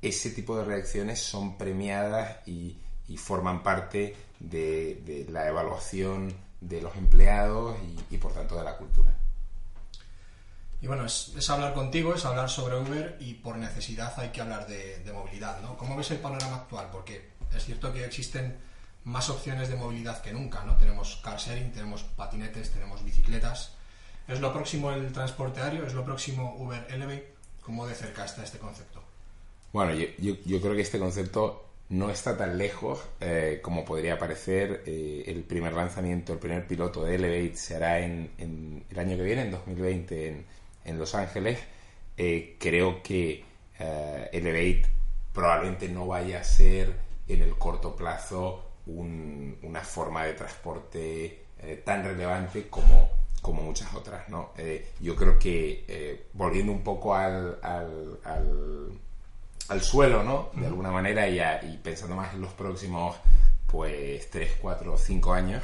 ese 0.00 0.30
tipo 0.30 0.56
de 0.56 0.64
reacciones 0.64 1.20
son 1.20 1.56
premiadas 1.56 2.46
y, 2.46 2.78
forman 3.18 3.62
parte 3.62 4.16
de 4.40 5.26
la 5.28 5.46
evaluación 5.46 6.34
de 6.62 6.80
los 6.80 6.94
empleados 6.96 7.76
y, 8.10 8.16
por 8.18 8.32
tanto 8.32 8.56
de 8.56 8.64
la 8.64 8.76
cultura. 8.76 9.14
Y 10.80 10.86
bueno, 10.86 11.06
es, 11.06 11.50
hablar 11.50 11.74
contigo, 11.74 12.14
es 12.14 12.24
hablar 12.24 12.50
sobre 12.50 12.76
Uber 12.76 13.16
y 13.20 13.34
por 13.34 13.56
necesidad 13.56 14.12
hay 14.18 14.30
que 14.30 14.40
hablar 14.40 14.66
de, 14.66 14.98
de 14.98 15.12
movilidad, 15.12 15.60
¿no? 15.60 15.76
¿Cómo 15.76 15.96
ves 15.96 16.10
el 16.10 16.18
panorama 16.18 16.56
actual? 16.56 16.88
Porque 16.90 17.30
es 17.54 17.64
cierto 17.64 17.92
que 17.92 18.04
existen 18.04 18.56
más 19.04 19.30
opciones 19.30 19.68
de 19.68 19.76
movilidad 19.76 20.20
que 20.22 20.32
nunca, 20.32 20.64
¿no? 20.64 20.76
Tenemos 20.76 21.20
car 21.22 21.38
sharing, 21.38 21.72
tenemos 21.72 22.02
patinetes, 22.02 22.70
tenemos 22.70 23.04
bicicletas. 23.04 23.72
¿Es 24.28 24.40
lo 24.40 24.52
próximo 24.52 24.92
el 24.92 25.12
transporte 25.12 25.60
aéreo? 25.60 25.86
¿Es 25.86 25.94
lo 25.94 26.04
próximo 26.04 26.56
Uber 26.58 26.86
Elevate? 26.90 27.34
¿Cómo 27.60 27.86
de 27.86 27.94
cerca 27.94 28.24
está 28.24 28.44
este 28.44 28.58
concepto? 28.58 29.02
Bueno, 29.72 29.94
yo, 29.94 30.06
yo, 30.44 30.60
creo 30.60 30.74
que 30.74 30.82
este 30.82 30.98
concepto 30.98 31.71
no 31.92 32.08
está 32.08 32.38
tan 32.38 32.56
lejos 32.56 33.06
eh, 33.20 33.60
como 33.62 33.84
podría 33.84 34.18
parecer. 34.18 34.82
Eh, 34.86 35.24
el 35.26 35.44
primer 35.44 35.74
lanzamiento, 35.74 36.32
el 36.32 36.38
primer 36.38 36.66
piloto 36.66 37.04
de 37.04 37.16
Elevate 37.16 37.56
se 37.56 37.76
hará 37.76 38.00
en, 38.00 38.30
el 38.90 38.98
año 38.98 39.14
que 39.16 39.22
viene, 39.22 39.42
en 39.42 39.50
2020, 39.50 40.28
en, 40.28 40.46
en 40.86 40.98
Los 40.98 41.14
Ángeles. 41.14 41.58
Eh, 42.16 42.56
creo 42.58 43.02
que 43.02 43.44
Elevate 43.78 44.86
probablemente 45.34 45.88
no 45.88 46.06
vaya 46.06 46.40
a 46.40 46.44
ser 46.44 46.94
en 47.28 47.42
el 47.42 47.58
corto 47.58 47.94
plazo 47.94 48.70
una 48.86 49.80
forma 49.82 50.24
de 50.24 50.32
transporte 50.32 51.44
tan 51.84 52.04
relevante 52.04 52.68
como, 52.68 53.10
como 53.42 53.62
muchas 53.62 53.92
otras. 53.94 54.28
¿no? 54.30 54.52
Yo 55.00 55.14
creo 55.16 55.38
que 55.38 56.24
volviendo 56.32 56.72
un 56.72 56.82
poco 56.82 57.14
al, 57.14 57.58
suelo, 59.82 60.22
¿no? 60.22 60.50
de 60.54 60.66
alguna 60.66 60.90
manera, 60.90 61.28
y, 61.28 61.40
y, 61.68 61.76
pensando 61.78 62.16
más 62.16 62.34
en 62.34 62.40
los 62.40 62.52
próximos 62.52 63.16
pues 63.66 64.28
3, 64.30 64.58
4, 64.60 64.98
5 64.98 65.32
años, 65.32 65.62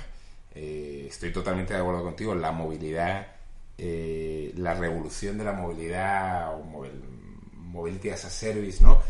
estoy 0.55 1.33
totalmente 1.33 1.75
de 1.75 1.81
acuerdo 1.81 2.03
contigo. 2.03 2.35
La 2.35 2.53
movilidad, 2.53 3.27
la 3.77 4.75
revolución 4.75 5.37
de 5.39 5.45
la 5.45 5.53
movilidad 5.53 6.55
o 6.55 6.65
movility 7.55 8.11
as 8.11 8.25
a 8.25 8.31
service, 8.31 8.83
¿no? 8.83 9.03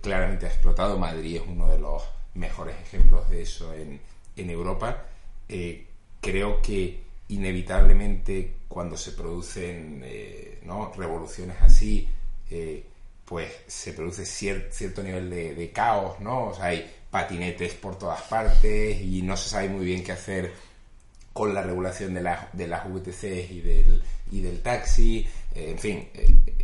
claramente 0.00 0.46
ha 0.46 0.48
explotado. 0.48 0.98
Madrid 0.98 1.36
es 1.36 1.42
uno 1.46 1.68
de 1.68 1.78
los 1.78 2.02
mejores 2.34 2.76
ejemplos 2.80 3.28
de 3.28 3.42
eso 3.42 3.74
en, 3.74 4.00
en 4.36 4.50
Europa. 4.50 5.04
Eh, 5.48 5.86
creo 6.20 6.60
que 6.62 7.02
inevitablemente 7.28 8.56
cuando 8.68 8.96
se 8.96 9.12
producen 9.12 10.02
eh, 10.04 10.60
¿no? 10.64 10.92
revoluciones 10.96 11.56
así, 11.60 12.08
eh, 12.50 12.84
pues 13.30 13.52
se 13.68 13.92
produce 13.92 14.26
cierto 14.26 15.04
nivel 15.04 15.30
de, 15.30 15.70
caos, 15.72 16.18
¿no? 16.18 16.48
O 16.48 16.54
sea, 16.54 16.64
hay 16.64 16.92
patinetes 17.12 17.74
por 17.74 17.96
todas 17.96 18.22
partes 18.22 19.00
y 19.00 19.22
no 19.22 19.36
se 19.36 19.50
sabe 19.50 19.68
muy 19.68 19.84
bien 19.84 20.02
qué 20.02 20.10
hacer 20.10 20.52
con 21.32 21.54
la 21.54 21.62
regulación 21.62 22.12
de, 22.12 22.28
de 22.52 22.66
las 22.66 22.92
VTCs 22.92 23.52
y 23.52 23.60
del, 23.60 24.02
y 24.32 24.40
del 24.40 24.60
taxi. 24.62 25.28
en 25.54 25.78
fin, 25.78 26.08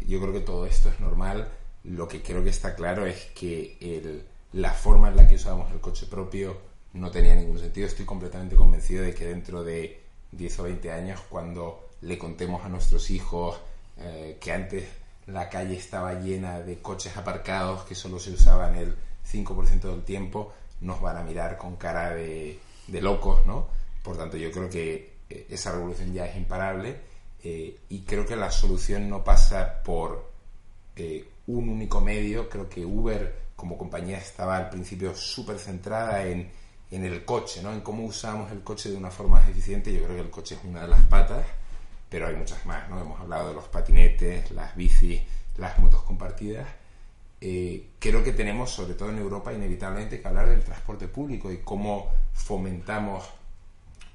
yo 0.09 0.21
creo 0.21 0.33
que 0.33 0.41
todo 0.41 0.67
esto 0.67 0.89
es 0.89 0.99
normal. 0.99 1.49
Lo 1.85 2.09
que 2.09 2.21
creo 2.21 2.43
que 2.43 2.51
está 2.51 2.75
claro 2.75 3.07
es 3.07 3.27
que 3.27 4.25
la 4.53 4.73
forma 4.73 5.09
en 5.09 5.15
la 5.19 5.29
que 5.29 5.37
usábamos 5.37 5.71
el 5.71 5.81
coche 5.81 6.07
propio 6.07 6.59
no 6.95 7.13
tenía 7.13 7.37
ningún 7.37 7.61
sentido. 7.61 7.87
Estoy 7.87 8.07
completamente 8.07 8.57
convencido 8.57 9.05
de 9.05 9.15
que 9.15 9.27
dentro 9.27 9.63
de 9.63 10.01
10 10.33 10.59
o 10.59 10.63
20 10.65 10.91
años, 10.91 11.21
cuando 11.29 11.91
le 12.01 12.19
contemos 12.19 12.65
a 12.65 12.69
nuestros 12.69 13.09
hijos 13.11 13.57
eh, 13.99 14.37
que 14.41 14.51
antes 14.51 15.06
la 15.27 15.49
calle 15.49 15.77
estaba 15.77 16.15
llena 16.15 16.61
de 16.61 16.81
coches 16.81 17.17
aparcados 17.17 17.85
que 17.85 17.95
solo 17.95 18.19
se 18.19 18.33
usaban 18.33 18.77
el 18.77 18.95
5% 19.31 19.81
del 19.81 20.05
tiempo, 20.05 20.53
nos 20.81 21.01
van 21.01 21.17
a 21.17 21.23
mirar 21.23 21.59
con 21.59 21.77
cara 21.77 22.11
de, 22.15 22.61
locos, 22.89 23.45
¿no? 23.47 23.67
Por 24.03 24.17
tanto, 24.17 24.37
yo 24.37 24.53
creo 24.53 24.71
que 24.71 25.17
eh, 25.29 25.47
esa 25.51 25.73
revolución 25.73 26.13
ya 26.13 26.27
es 26.27 26.37
imparable 26.37 26.97
eh, 27.43 27.77
y 27.89 28.01
creo 28.03 28.25
que 28.25 28.37
la 28.37 28.51
solución 28.51 29.09
no 29.09 29.25
pasa 29.25 29.83
por 29.83 30.35
un 31.47 31.69
único 31.69 32.01
medio. 32.01 32.49
Creo 32.49 32.69
que 32.69 32.85
Uber 32.85 33.47
como 33.57 33.77
compañía 33.77 34.19
estaba 34.19 34.57
al 34.57 34.69
principio 34.69 35.15
súper 35.15 35.59
centrada 35.59 36.25
en, 36.27 36.51
en, 36.91 37.05
el 37.05 37.25
coche, 37.25 37.63
¿no? 37.63 37.73
en 37.73 37.81
cómo 37.81 38.05
usamos 38.05 38.53
el 38.53 38.63
coche 38.63 38.91
de 38.91 38.97
una 38.97 39.11
forma 39.11 39.41
más 39.41 39.49
eficiente. 39.49 39.93
Yo 39.93 40.05
creo 40.05 40.17
que 40.17 40.23
el 40.23 40.31
coche 40.31 40.55
es 40.55 40.65
una 40.65 40.83
de 40.83 40.89
las 40.89 41.05
patas, 41.07 41.45
pero 42.09 42.27
hay 42.27 42.37
muchas 42.37 42.65
más. 42.67 42.89
¿no? 42.89 43.01
Hemos 43.01 43.21
hablado 43.21 43.49
de 43.49 43.55
los 43.55 43.65
patinetes, 43.65 44.51
las 44.51 44.77
bicis, 44.77 45.23
las 45.57 45.79
motos 45.79 46.03
compartidas. 46.03 46.67
Eh, 47.41 47.91
creo 47.99 48.25
que 48.25 48.33
tenemos, 48.33 48.71
sobre 48.71 48.95
todo 48.95 49.11
en 49.11 49.19
Europa, 49.19 49.53
inevitablemente 49.53 50.21
que 50.21 50.29
hablar 50.29 50.49
del 50.49 50.65
transporte 50.65 51.09
público 51.09 51.53
y 51.53 51.59
cómo 51.59 52.11
fomentamos 52.33 53.25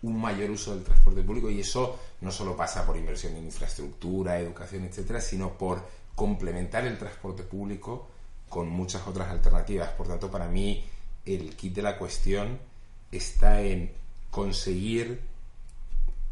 un 0.02 0.20
mayor 0.20 0.50
uso 0.50 0.74
del 0.74 0.84
transporte 0.84 1.22
público 1.22 1.50
y 1.50 1.60
eso 1.60 2.00
no 2.22 2.32
solo 2.32 2.56
pasa 2.56 2.86
por 2.86 2.98
inversión 2.98 3.36
en 3.36 3.46
infraestructura, 3.46 4.40
educación, 4.40 4.86
etcétera, 4.86 5.22
sino 5.22 5.58
por 5.58 5.86
complementar 6.16 6.86
el 6.86 6.98
transporte 6.98 7.44
público 7.44 8.08
con 8.50 8.68
muchas 8.70 9.08
otras 9.08 9.30
alternativas. 9.30 9.90
Por 9.92 10.08
tanto, 10.08 10.32
para 10.32 10.48
mí 10.48 10.84
el 11.26 11.56
kit 11.56 11.76
de 11.76 11.82
la 11.84 11.98
cuestión 11.98 12.60
está 13.12 13.62
en 13.62 13.92
conseguir 14.32 15.22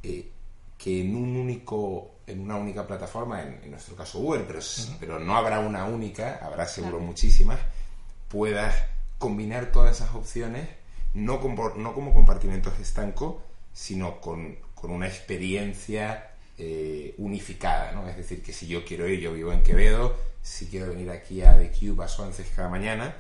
eh, 0.02 0.32
que 0.80 1.02
en 1.02 1.16
un 1.16 1.36
único 1.36 2.16
en 2.26 2.40
una 2.40 2.56
única 2.56 2.88
plataforma, 2.88 3.42
en, 3.42 3.70
nuestro 3.72 3.96
caso 3.96 4.20
Uber, 4.20 4.46
pero, 4.48 4.60
pero 5.00 5.20
no 5.20 5.36
habrá 5.36 5.60
una 5.60 5.86
única, 5.86 6.40
habrá 6.44 6.68
seguro 6.68 7.00
muchísimas, 7.00 7.60
puedas 8.28 8.76
combinar 9.18 9.72
todas 9.72 9.98
esas 9.98 10.14
opciones, 10.14 10.70
no, 11.14 11.40
no 11.76 11.94
como 11.94 12.14
compartimentos 12.14 12.80
estancos, 12.80 13.38
sino 13.74 14.22
con, 14.22 14.58
con 14.76 14.92
una 14.92 15.08
experiencia 15.08 16.32
eh, 16.58 17.16
unificada, 17.18 17.92
¿no? 17.94 18.08
Es 18.08 18.18
decir, 18.18 18.44
que 18.44 18.54
si 18.54 18.68
yo 18.68 18.86
quiero 18.86 19.08
ir, 19.08 19.20
yo 19.20 19.34
vivo 19.34 19.52
en 19.52 19.64
Quevedo, 19.64 20.16
si 20.44 20.68
quiero 20.68 20.90
venir 20.90 21.10
aquí 21.10 21.42
a 21.42 21.58
The 21.58 21.72
Cube 21.72 22.04
a 22.04 22.08
Swansea 22.08 22.46
cada 22.56 22.70
mañana, 22.70 23.16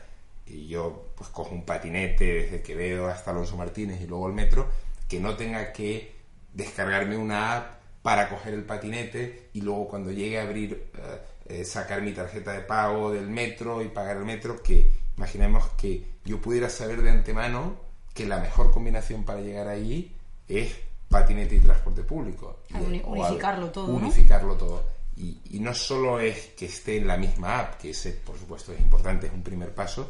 y 0.46 0.68
yo 0.68 1.10
pues 1.16 1.30
cojo 1.32 1.56
un 1.56 1.66
patinete 1.66 2.26
desde 2.26 2.62
Quevedo 2.62 3.08
hasta 3.08 3.32
Alonso 3.32 3.58
Martínez 3.58 4.00
y 4.02 4.06
luego 4.06 4.28
el 4.28 4.34
metro, 4.34 4.70
que 5.08 5.20
no 5.20 5.36
tenga 5.36 5.74
que 5.74 6.19
descargarme 6.54 7.18
una 7.18 7.58
app 7.58 7.80
para 8.02 8.30
coger 8.30 8.54
el 8.54 8.64
patinete 8.64 9.50
y 9.54 9.62
luego 9.62 9.88
cuando 9.88 10.12
llegue 10.12 10.40
a 10.40 10.44
abrir, 10.44 10.92
eh, 10.96 11.22
eh, 11.46 11.66
sacar 11.66 12.02
mi 12.02 12.14
tarjeta 12.14 12.54
de 12.54 12.62
pago 12.62 13.12
del 13.12 13.28
metro 13.28 13.82
y 13.82 13.90
pagar 13.90 14.18
el 14.18 14.26
metro, 14.26 14.62
que 14.62 14.92
imaginemos 15.18 15.70
que 15.78 16.06
yo 16.24 16.40
pudiera 16.40 16.70
saber 16.70 17.02
de 17.02 17.10
antemano 17.10 17.76
que 18.14 18.26
la 18.26 18.40
mejor 18.40 18.72
combinación 18.72 19.24
para 19.24 19.42
llegar 19.42 19.68
ahí 19.68 20.16
es 20.48 20.76
patinete 21.10 21.56
y 21.56 21.60
transporte 21.60 22.04
público. 22.04 22.60
unificarlo 23.06 23.70
todo. 23.70 23.88
Unificarlo 23.88 24.56
todo. 24.56 24.84
Y, 25.18 25.60
no 25.60 25.74
solo 25.74 26.22
es 26.22 26.48
que 26.58 26.68
esté 26.68 26.98
en 26.98 27.08
la 27.08 27.18
misma 27.18 27.60
app, 27.60 27.82
que 27.82 27.90
ese 27.90 28.12
por 28.12 28.38
supuesto 28.38 28.72
es 28.72 28.80
importante, 28.80 29.28
es 29.28 29.34
un 29.34 29.44
primer 29.44 29.74
paso, 29.76 30.10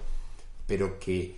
pero 0.67 0.99
que 0.99 1.35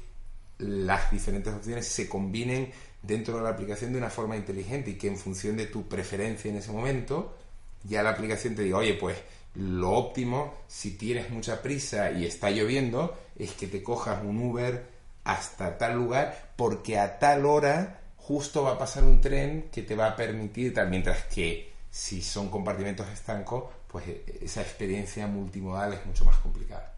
las 0.57 1.09
diferentes 1.09 1.53
opciones 1.53 1.87
se 1.87 2.09
combinen 2.09 2.71
dentro 3.01 3.37
de 3.37 3.43
la 3.43 3.49
aplicación 3.49 3.91
de 3.91 3.97
una 3.97 4.09
forma 4.09 4.35
inteligente 4.35 4.91
y 4.91 4.95
que 4.95 5.07
en 5.07 5.17
función 5.17 5.57
de 5.57 5.67
tu 5.67 5.87
preferencia 5.87 6.49
en 6.49 6.57
ese 6.57 6.71
momento, 6.71 7.35
ya 7.83 8.03
la 8.03 8.11
aplicación 8.11 8.55
te 8.55 8.63
diga, 8.63 8.77
oye, 8.77 8.93
pues 8.93 9.17
lo 9.55 9.91
óptimo, 9.91 10.53
si 10.67 10.91
tienes 10.91 11.29
mucha 11.29 11.61
prisa 11.61 12.11
y 12.11 12.25
está 12.25 12.51
lloviendo, 12.51 13.17
es 13.37 13.51
que 13.53 13.67
te 13.67 13.83
cojas 13.83 14.23
un 14.23 14.37
Uber 14.37 14.85
hasta 15.23 15.77
tal 15.77 15.95
lugar 15.95 16.51
porque 16.55 16.97
a 16.97 17.19
tal 17.19 17.45
hora 17.45 17.99
justo 18.17 18.63
va 18.63 18.73
a 18.73 18.77
pasar 18.77 19.03
un 19.03 19.19
tren 19.19 19.69
que 19.71 19.81
te 19.81 19.95
va 19.95 20.07
a 20.07 20.15
permitir 20.15 20.73
tal, 20.73 20.89
mientras 20.89 21.25
que 21.25 21.71
si 21.89 22.21
son 22.21 22.49
compartimentos 22.49 23.09
estancos, 23.09 23.65
pues 23.87 24.07
eh, 24.07 24.39
esa 24.41 24.61
experiencia 24.61 25.27
multimodal 25.27 25.93
es 25.93 26.05
mucho 26.05 26.23
más 26.23 26.37
complicada. 26.37 26.93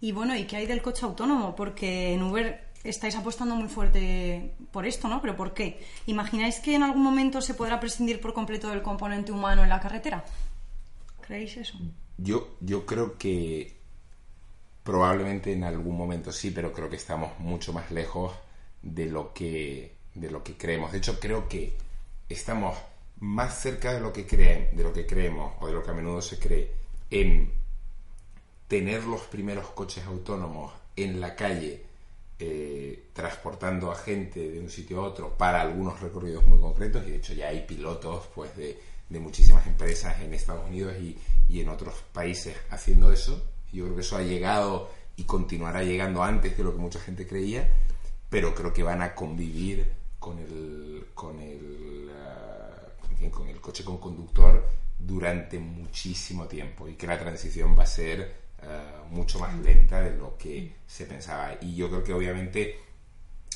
Y 0.00 0.12
bueno, 0.12 0.36
¿y 0.36 0.44
qué 0.44 0.56
hay 0.56 0.66
del 0.66 0.82
coche 0.82 1.04
autónomo? 1.04 1.56
Porque 1.56 2.12
en 2.12 2.22
Uber 2.22 2.62
estáis 2.84 3.16
apostando 3.16 3.56
muy 3.56 3.68
fuerte 3.68 4.54
por 4.70 4.86
esto, 4.86 5.08
¿no? 5.08 5.20
¿Pero 5.20 5.36
por 5.36 5.54
qué? 5.54 5.80
¿Imagináis 6.06 6.60
que 6.60 6.74
en 6.74 6.82
algún 6.82 7.02
momento 7.02 7.40
se 7.40 7.54
podrá 7.54 7.80
prescindir 7.80 8.20
por 8.20 8.34
completo 8.34 8.68
del 8.68 8.82
componente 8.82 9.32
humano 9.32 9.62
en 9.62 9.70
la 9.70 9.80
carretera? 9.80 10.24
¿Creéis 11.22 11.56
eso? 11.56 11.78
Yo, 12.18 12.56
yo 12.60 12.84
creo 12.84 13.16
que 13.16 13.74
probablemente 14.84 15.52
en 15.52 15.64
algún 15.64 15.96
momento 15.96 16.30
sí, 16.30 16.50
pero 16.50 16.72
creo 16.72 16.90
que 16.90 16.96
estamos 16.96 17.38
mucho 17.38 17.72
más 17.72 17.90
lejos 17.90 18.32
de 18.82 19.06
lo 19.06 19.32
que, 19.32 19.96
de 20.14 20.30
lo 20.30 20.44
que 20.44 20.56
creemos. 20.56 20.92
De 20.92 20.98
hecho, 20.98 21.18
creo 21.18 21.48
que 21.48 21.74
estamos 22.28 22.76
más 23.18 23.58
cerca 23.58 23.94
de 23.94 24.00
lo 24.00 24.12
que 24.12 24.26
creen, 24.26 24.76
de 24.76 24.82
lo 24.82 24.92
que 24.92 25.06
creemos 25.06 25.54
o 25.60 25.66
de 25.66 25.72
lo 25.72 25.82
que 25.82 25.90
a 25.90 25.94
menudo 25.94 26.20
se 26.20 26.38
cree 26.38 26.70
en 27.10 27.50
tener 28.68 29.04
los 29.04 29.22
primeros 29.22 29.68
coches 29.68 30.04
autónomos 30.04 30.72
en 30.96 31.20
la 31.20 31.34
calle 31.34 31.82
eh, 32.38 33.10
transportando 33.12 33.92
a 33.92 33.96
gente 33.96 34.50
de 34.50 34.60
un 34.60 34.68
sitio 34.68 35.00
a 35.00 35.08
otro 35.08 35.36
para 35.36 35.60
algunos 35.60 36.00
recorridos 36.00 36.44
muy 36.46 36.58
concretos 36.58 37.06
y 37.06 37.10
de 37.10 37.16
hecho 37.16 37.34
ya 37.34 37.48
hay 37.48 37.64
pilotos 37.66 38.28
pues 38.34 38.56
de, 38.56 38.78
muchísimas 39.10 39.64
empresas 39.68 40.20
en 40.22 40.34
Estados 40.34 40.66
Unidos 40.66 40.94
y, 41.00 41.16
y, 41.48 41.60
en 41.60 41.68
otros 41.68 41.94
países 42.12 42.56
haciendo 42.70 43.12
eso. 43.12 43.40
Yo 43.72 43.84
creo 43.84 43.94
que 43.94 44.00
eso 44.00 44.16
ha 44.16 44.22
llegado 44.22 44.90
y 45.14 45.22
continuará 45.22 45.84
llegando 45.84 46.24
antes 46.24 46.56
de 46.56 46.64
lo 46.64 46.72
que 46.72 46.78
mucha 46.78 46.98
gente 46.98 47.24
creía 47.24 47.70
pero 48.34 48.52
creo 48.52 48.72
que 48.72 48.82
van 48.82 49.00
a 49.00 49.14
convivir 49.14 49.86
con 50.18 50.40
el, 50.40 51.06
con 51.14 51.38
el, 51.38 52.10
eh, 52.10 53.30
con 53.30 53.46
el 53.46 53.60
coche 53.60 53.84
con 53.84 53.98
conductor 53.98 54.68
durante 54.98 55.60
muchísimo 55.60 56.48
tiempo 56.48 56.88
y 56.88 56.94
que 56.94 57.06
la 57.06 57.16
transición 57.16 57.78
va 57.78 57.84
a 57.84 57.86
ser 57.86 58.43
eh, 58.62 58.80
mucho 59.10 59.38
más 59.38 59.54
lenta 59.60 60.00
de 60.00 60.16
lo 60.16 60.36
que 60.36 60.76
se 60.86 61.06
pensaba. 61.06 61.52
Y 61.60 61.74
yo 61.74 61.88
creo 61.88 62.04
que 62.04 62.12
obviamente 62.12 62.78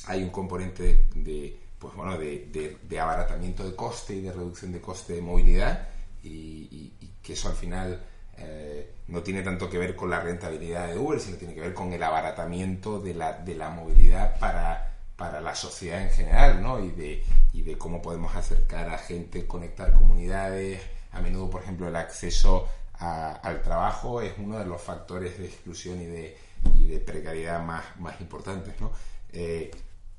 hay 0.05 0.23
un 0.23 0.29
componente 0.29 1.05
de, 1.15 1.59
pues 1.77 1.93
bueno, 1.95 2.17
de, 2.17 2.99
abaratamiento 2.99 3.63
de 3.63 3.75
coste 3.75 4.15
y 4.15 4.21
de 4.21 4.31
reducción 4.31 4.71
de 4.71 4.81
coste 4.81 5.13
de 5.13 5.21
movilidad 5.21 5.87
y, 6.23 6.93
que 7.21 7.33
eso 7.33 7.49
al 7.49 7.55
final 7.55 8.01
eh, 8.37 8.95
no 9.07 9.21
tiene 9.21 9.43
tanto 9.43 9.69
que 9.69 9.77
ver 9.77 9.95
con 9.95 10.09
la 10.09 10.19
rentabilidad 10.19 10.87
de 10.87 10.97
Uber, 10.97 11.19
sino 11.19 11.37
tiene 11.37 11.53
que 11.53 11.61
ver 11.61 11.73
con 11.73 11.93
el 11.93 12.01
abaratamiento 12.01 12.99
de 12.99 13.13
la, 13.13 13.33
de 13.33 13.53
la 13.55 13.69
movilidad 13.69 14.39
para, 14.39 14.97
para 15.15 15.41
la 15.41 15.53
sociedad 15.53 16.01
en 16.01 16.09
general, 16.09 16.63
¿no? 16.63 16.83
Y 16.83 16.89
de, 16.91 17.23
y 17.53 17.61
de 17.61 17.77
cómo 17.77 18.01
podemos 18.01 18.35
acercar 18.35 18.89
a 18.89 18.97
gente, 18.97 19.45
conectar 19.45 19.93
comunidades. 19.93 20.81
A 21.11 21.21
menudo, 21.21 21.49
por 21.49 21.61
ejemplo, 21.61 21.87
el 21.87 21.95
acceso 21.95 22.67
al 22.99 23.61
trabajo 23.61 24.21
es 24.21 24.33
uno 24.37 24.59
de 24.59 24.65
los 24.65 24.81
factores 24.81 25.37
de 25.37 25.45
exclusión 25.45 26.01
y 26.01 26.05
de, 26.05 26.37
y 26.75 26.85
de 26.85 26.99
precariedad 26.99 27.63
más, 27.63 27.83
más 27.99 28.19
importantes, 28.19 28.79
¿no? 28.81 28.91
Eh, 29.31 29.71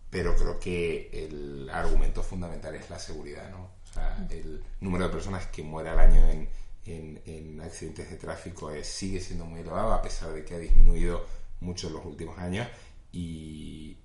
pero 0.08 0.34
creo 0.34 0.58
que 0.58 1.10
el 1.12 1.70
argumento 1.70 2.22
fundamental 2.22 2.75
es 2.75 2.88
la 2.90 2.99
seguridad, 2.99 3.49
¿no? 3.50 3.70
El 4.30 4.64
número 4.80 5.06
de 5.06 5.12
personas 5.12 5.46
que 5.46 5.62
muere 5.62 5.90
al 5.90 5.99
año 5.99 6.28
en, 6.28 6.49
en, 6.87 7.60
accidentes 7.60 8.10
de 8.10 8.16
tráfico 8.16 8.70
sigue 8.82 9.20
siendo 9.20 9.44
muy 9.44 9.60
elevado, 9.60 9.92
a 9.92 10.02
pesar 10.02 10.32
de 10.32 10.44
que 10.44 10.54
ha 10.54 10.58
disminuido 10.58 11.25
mucho 11.60 11.88
en 11.88 11.94
los 11.94 12.04
últimos 12.04 12.38
años, 12.38 12.66
y, 13.12 13.96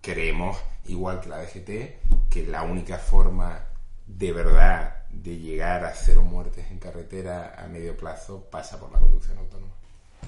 creemos, 0.00 0.58
igual 0.84 1.20
que 1.20 1.30
la 1.30 1.38
DGT, 1.38 2.28
que 2.28 2.46
la 2.46 2.62
única 2.62 2.98
forma 2.98 3.64
de 4.06 4.32
verdad 4.32 5.06
de 5.10 5.38
llegar 5.38 5.84
a 5.84 5.94
cero 5.94 6.22
muertes 6.22 6.70
en 6.70 6.78
carretera 6.78 7.54
a 7.56 7.66
medio 7.68 7.96
plazo 7.96 8.48
pasa 8.50 8.78
por 8.78 8.92
la 8.92 8.98
conducción 8.98 9.38
autónoma. 9.38 9.72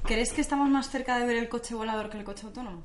¿Crees 0.04 0.32
que 0.32 0.40
estamos 0.40 0.68
más 0.68 0.90
cerca 0.90 1.18
de 1.18 1.26
ver 1.26 1.36
el 1.36 1.48
coche 1.48 1.74
volador 1.74 2.08
que 2.08 2.18
el 2.18 2.24
coche 2.24 2.46
autónomo? 2.46 2.84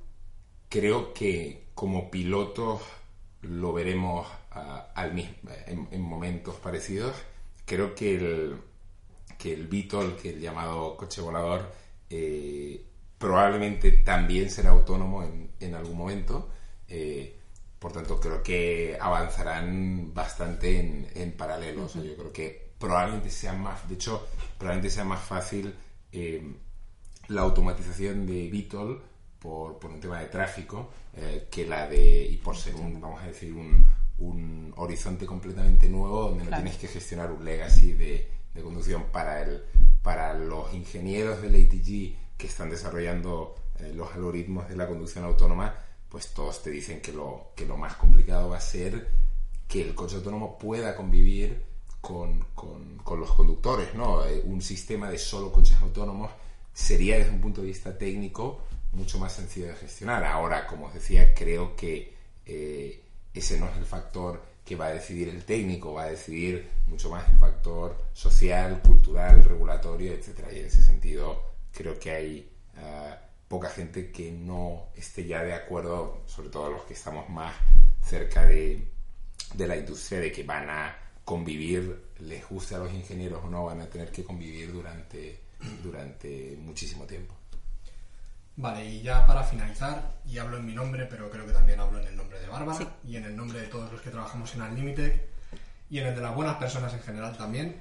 Creo 0.70 1.14
que 1.14 1.68
como 1.76 2.10
pilotos 2.10 2.82
lo 3.42 3.74
veremos 3.74 4.28
ah, 4.52 4.92
al 4.96 5.14
mismo, 5.14 5.36
en, 5.68 6.02
momentos 6.02 6.56
parecidos. 6.56 7.16
Creo 7.66 7.94
que 7.96 8.16
el, 8.16 8.58
que 9.38 9.54
el 9.54 9.68
Beetle, 9.68 10.16
que 10.16 10.30
el 10.32 10.40
llamado 10.40 10.96
coche 10.98 11.22
volador, 11.22 11.72
eh, 12.10 12.86
probablemente 13.18 13.92
también 13.92 14.50
será 14.50 14.72
autónomo 14.72 15.24
en, 15.24 15.52
en 15.60 15.76
algún 15.76 15.98
momento. 15.98 16.50
Eh, 16.88 17.41
por 17.82 17.92
tanto, 17.92 18.20
creo 18.20 18.44
que 18.44 18.96
avanzarán 19.02 20.14
bastante 20.14 20.80
en, 20.80 21.08
en 21.16 21.32
paralelo. 21.32 21.88
yo 21.88 22.16
creo 22.16 22.32
que 22.32 22.74
probablemente 22.78 23.32
sea 23.32 23.54
más, 23.54 23.90
de 23.90 23.96
hecho, 23.96 24.28
probablemente 24.60 24.92
sea 24.92 25.04
más 25.04 25.20
fácil 25.24 25.74
eh, 26.12 26.44
la 27.30 27.42
automatización 27.42 28.28
de 28.28 28.52
Beetle 28.52 28.98
por, 29.40 29.80
por 29.80 29.90
un 29.90 30.00
tema 30.00 30.20
de 30.20 30.28
tráfico 30.28 30.92
eh, 31.16 31.48
que 31.50 31.66
la 31.66 31.88
de, 31.88 32.24
y 32.24 32.38
por 32.38 32.56
ser 32.56 32.76
un, 32.76 33.02
vamos 33.02 33.20
a 33.24 33.26
decir, 33.26 33.52
un, 33.52 33.84
un 34.20 34.72
horizonte 34.78 35.26
completamente 35.26 35.90
nuevo 35.90 36.30
donde 36.30 36.44
no 36.44 36.52
tienes 36.52 36.78
que 36.78 36.88
gestionar 36.88 37.32
un 37.32 37.44
legacy 37.44 37.94
de, 37.94 38.30
de, 38.54 38.62
conducción 38.62 39.06
para, 39.12 39.42
el, 39.42 39.64
para 40.04 40.36
los 40.36 40.72
ingenieros 40.76 41.42
del 41.42 41.56
ATG 41.56 42.38
que 42.38 42.46
están 42.46 42.70
desarrollando 42.70 43.56
eh, 43.80 43.92
los 43.96 44.14
algoritmos 44.14 44.70
de 44.70 44.76
la 44.76 44.88
conducción 44.88 45.26
autónoma, 45.26 45.74
pues 46.12 46.34
todos 46.34 46.62
te 46.62 46.70
dicen 46.70 47.02
que 47.02 47.14
lo, 47.14 47.52
que 47.56 47.66
lo 47.66 47.78
más 47.78 47.96
complicado 47.96 48.50
va 48.50 48.58
a 48.58 48.62
ser 48.62 49.08
que 49.68 49.82
el 49.82 49.96
coche 49.96 50.18
autónomo 50.18 50.58
pueda 50.60 50.94
convivir 50.94 51.64
con, 52.02 52.46
con, 52.54 53.20
los 53.20 53.32
conductores, 53.32 53.94
¿no? 53.96 54.26
Eh, 54.26 54.42
un 54.46 54.62
sistema 54.62 55.10
de 55.10 55.18
solo 55.18 55.52
coches 55.52 55.78
autónomos 55.82 56.32
sería 56.74 57.18
desde 57.18 57.32
un 57.32 57.40
punto 57.40 57.62
de 57.62 57.68
vista 57.68 57.98
técnico 57.98 58.62
mucho 58.92 59.20
más 59.20 59.34
sencillo 59.34 59.68
de 59.68 59.76
gestionar. 59.76 60.26
Ahora, 60.26 60.68
como 60.68 60.88
os 60.88 60.94
decía, 60.94 61.34
creo 61.34 61.76
que 61.76 62.14
eh, 62.46 63.02
ese 63.34 63.60
no 63.60 63.70
es 63.70 63.78
el 63.78 63.86
factor 63.86 64.42
que 64.66 64.76
va 64.76 64.88
a 64.88 64.94
decidir 64.94 65.30
el 65.30 65.46
técnico, 65.46 65.94
va 65.94 66.04
a 66.04 66.10
decidir 66.10 66.68
mucho 66.88 67.10
más 67.10 67.28
el 67.30 67.38
factor 67.38 67.96
social, 68.14 68.82
cultural, 68.82 69.44
regulatorio, 69.44 70.12
etcétera. 70.12 70.52
Y 70.52 70.60
en 70.60 70.66
ese 70.66 70.84
sentido 70.84 71.42
creo 71.72 71.98
que 71.98 72.12
hay 72.12 72.50
eh, 72.78 73.16
poca 73.52 73.70
gente 73.70 74.12
que 74.12 74.32
no 74.32 74.88
esté 74.96 75.26
ya 75.26 75.44
de 75.44 75.54
acuerdo, 75.54 76.24
sobre 76.26 76.48
todo 76.48 76.72
los 76.72 76.84
que 76.84 76.94
estamos 76.94 77.30
más 77.30 77.54
cerca 78.02 78.46
de, 78.46 78.88
de 79.54 79.68
la 79.68 79.76
industria, 79.76 80.22
de 80.22 80.32
que 80.32 80.44
van 80.44 80.70
a 80.70 80.96
convivir, 81.26 82.14
les 82.20 82.48
guste 82.48 82.76
a 82.76 82.78
los 82.78 82.94
ingenieros 82.94 83.44
o 83.44 83.50
no, 83.50 83.66
van 83.66 83.82
a 83.82 83.90
tener 83.90 84.10
que 84.10 84.24
convivir 84.24 84.72
durante, 84.72 85.42
durante 85.84 86.58
muchísimo 86.62 87.04
tiempo. 87.04 87.36
Vale, 88.56 88.86
y 88.86 89.02
ya 89.02 89.28
para 89.28 89.44
finalizar, 89.44 90.22
y 90.26 90.38
hablo 90.38 90.56
en 90.56 90.66
mi 90.66 90.74
nombre, 90.74 91.06
pero 91.10 91.30
creo 91.30 91.46
que 91.46 91.52
también 91.52 91.82
hablo 91.82 92.00
en 92.00 92.08
el 92.08 92.16
nombre 92.16 92.40
de 92.40 92.48
Bárbara 92.48 92.88
y 93.06 93.18
en 93.18 93.26
el 93.26 93.36
nombre 93.36 93.60
de 93.60 93.68
todos 93.68 93.92
los 93.92 94.02
que 94.02 94.12
trabajamos 94.12 94.56
en 94.56 94.62
Unlimited 94.62 95.20
y 95.90 96.00
en 96.00 96.08
el 96.08 96.16
de 96.16 96.22
las 96.22 96.34
buenas 96.34 96.56
personas 96.56 96.94
en 96.94 97.02
general 97.02 97.36
también. 97.36 97.76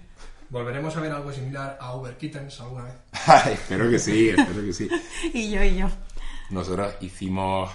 ¿Volveremos 0.50 0.96
a 0.96 1.00
ver 1.00 1.12
algo 1.12 1.32
similar 1.32 1.78
a 1.80 1.94
Uber 1.94 2.16
Kittens 2.16 2.60
alguna 2.60 2.82
vez? 2.82 2.94
espero 3.52 3.88
que 3.88 4.00
sí, 4.00 4.30
espero 4.30 4.64
que 4.64 4.72
sí. 4.72 4.88
y 5.32 5.48
yo, 5.48 5.62
y 5.62 5.76
yo. 5.76 5.88
Nosotros 6.50 6.96
hicimos, 7.00 7.70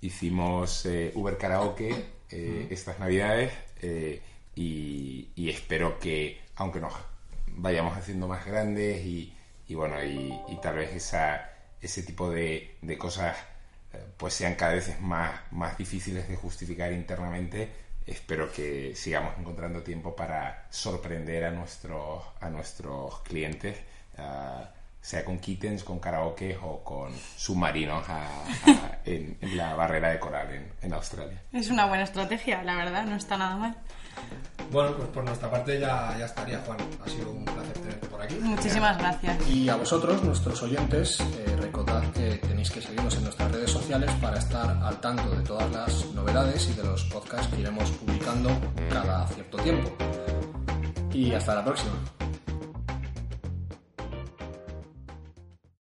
hicimos 0.00 0.86
eh, 0.86 1.12
Uber 1.14 1.36
Karaoke 1.36 1.94
eh, 2.30 2.68
estas 2.70 2.98
navidades 2.98 3.52
eh, 3.82 4.22
y, 4.54 5.28
y, 5.36 5.50
espero 5.50 5.98
que, 5.98 6.40
aunque 6.56 6.80
nos 6.80 6.94
vayamos 7.48 7.94
haciendo 7.94 8.26
más 8.26 8.46
grandes 8.46 9.04
y, 9.04 9.34
y 9.68 9.74
bueno, 9.74 10.02
y, 10.02 10.32
y 10.48 10.60
tal 10.62 10.76
vez 10.76 10.94
esa 10.94 11.50
ese 11.82 12.02
tipo 12.04 12.30
de, 12.30 12.78
de 12.80 12.96
cosas 12.96 13.36
pues 14.16 14.32
sean 14.32 14.54
cada 14.54 14.72
vez 14.72 14.98
más, 15.00 15.40
más 15.52 15.76
difíciles 15.76 16.26
de 16.26 16.36
justificar 16.36 16.90
internamente, 16.90 17.70
espero 18.06 18.52
que 18.52 18.94
sigamos 18.94 19.34
encontrando 19.38 19.82
tiempo 19.82 20.14
para 20.14 20.66
sorprender 20.70 21.44
a 21.44 21.50
nuestros, 21.50 22.22
a 22.40 22.50
nuestros 22.50 23.20
clientes, 23.20 23.78
uh, 24.18 24.64
sea 25.00 25.24
con 25.24 25.38
kittens, 25.38 25.84
con 25.84 25.98
karaoke 25.98 26.56
o 26.62 26.82
con 26.82 27.12
submarinos 27.36 28.04
en, 29.04 29.36
en, 29.40 29.56
la 29.56 29.74
barrera 29.74 30.10
de 30.10 30.18
coral 30.18 30.50
en, 30.50 30.72
en 30.80 30.92
Australia. 30.94 31.42
Es 31.52 31.68
una 31.68 31.86
buena 31.86 32.04
estrategia, 32.04 32.62
la 32.62 32.76
verdad, 32.76 33.04
no 33.04 33.16
está 33.16 33.36
nada 33.36 33.56
mal. 33.56 33.76
Bueno, 34.70 34.96
pues 34.96 35.08
por 35.08 35.24
nuestra 35.24 35.50
parte 35.50 35.78
ya, 35.78 36.16
ya 36.18 36.24
estaría, 36.24 36.58
Juan. 36.60 36.78
Ha 37.04 37.08
sido 37.08 37.30
un 37.30 37.44
placer 37.44 37.74
tenerte 37.74 38.06
aquí. 38.24 38.34
Muchísimas 38.40 38.98
gracias. 38.98 39.48
Y 39.48 39.68
a 39.68 39.76
vosotros, 39.76 40.22
nuestros 40.22 40.62
oyentes, 40.62 41.20
eh, 41.20 41.56
recordad 41.60 42.02
que 42.12 42.38
tenéis 42.38 42.70
que 42.70 42.80
seguirnos 42.80 43.14
en 43.16 43.24
nuestras 43.24 43.50
redes 43.52 43.70
sociales 43.70 44.10
para 44.20 44.38
estar 44.38 44.78
al 44.82 45.00
tanto 45.00 45.30
de 45.30 45.42
todas 45.42 45.70
las 45.70 46.06
novedades 46.14 46.68
y 46.70 46.74
de 46.74 46.84
los 46.84 47.04
podcasts 47.04 47.48
que 47.54 47.60
iremos 47.60 47.90
publicando 47.92 48.50
cada 48.90 49.26
cierto 49.28 49.58
tiempo. 49.58 49.92
Y 51.12 51.32
hasta 51.32 51.54
la 51.54 51.64
próxima. 51.64 51.92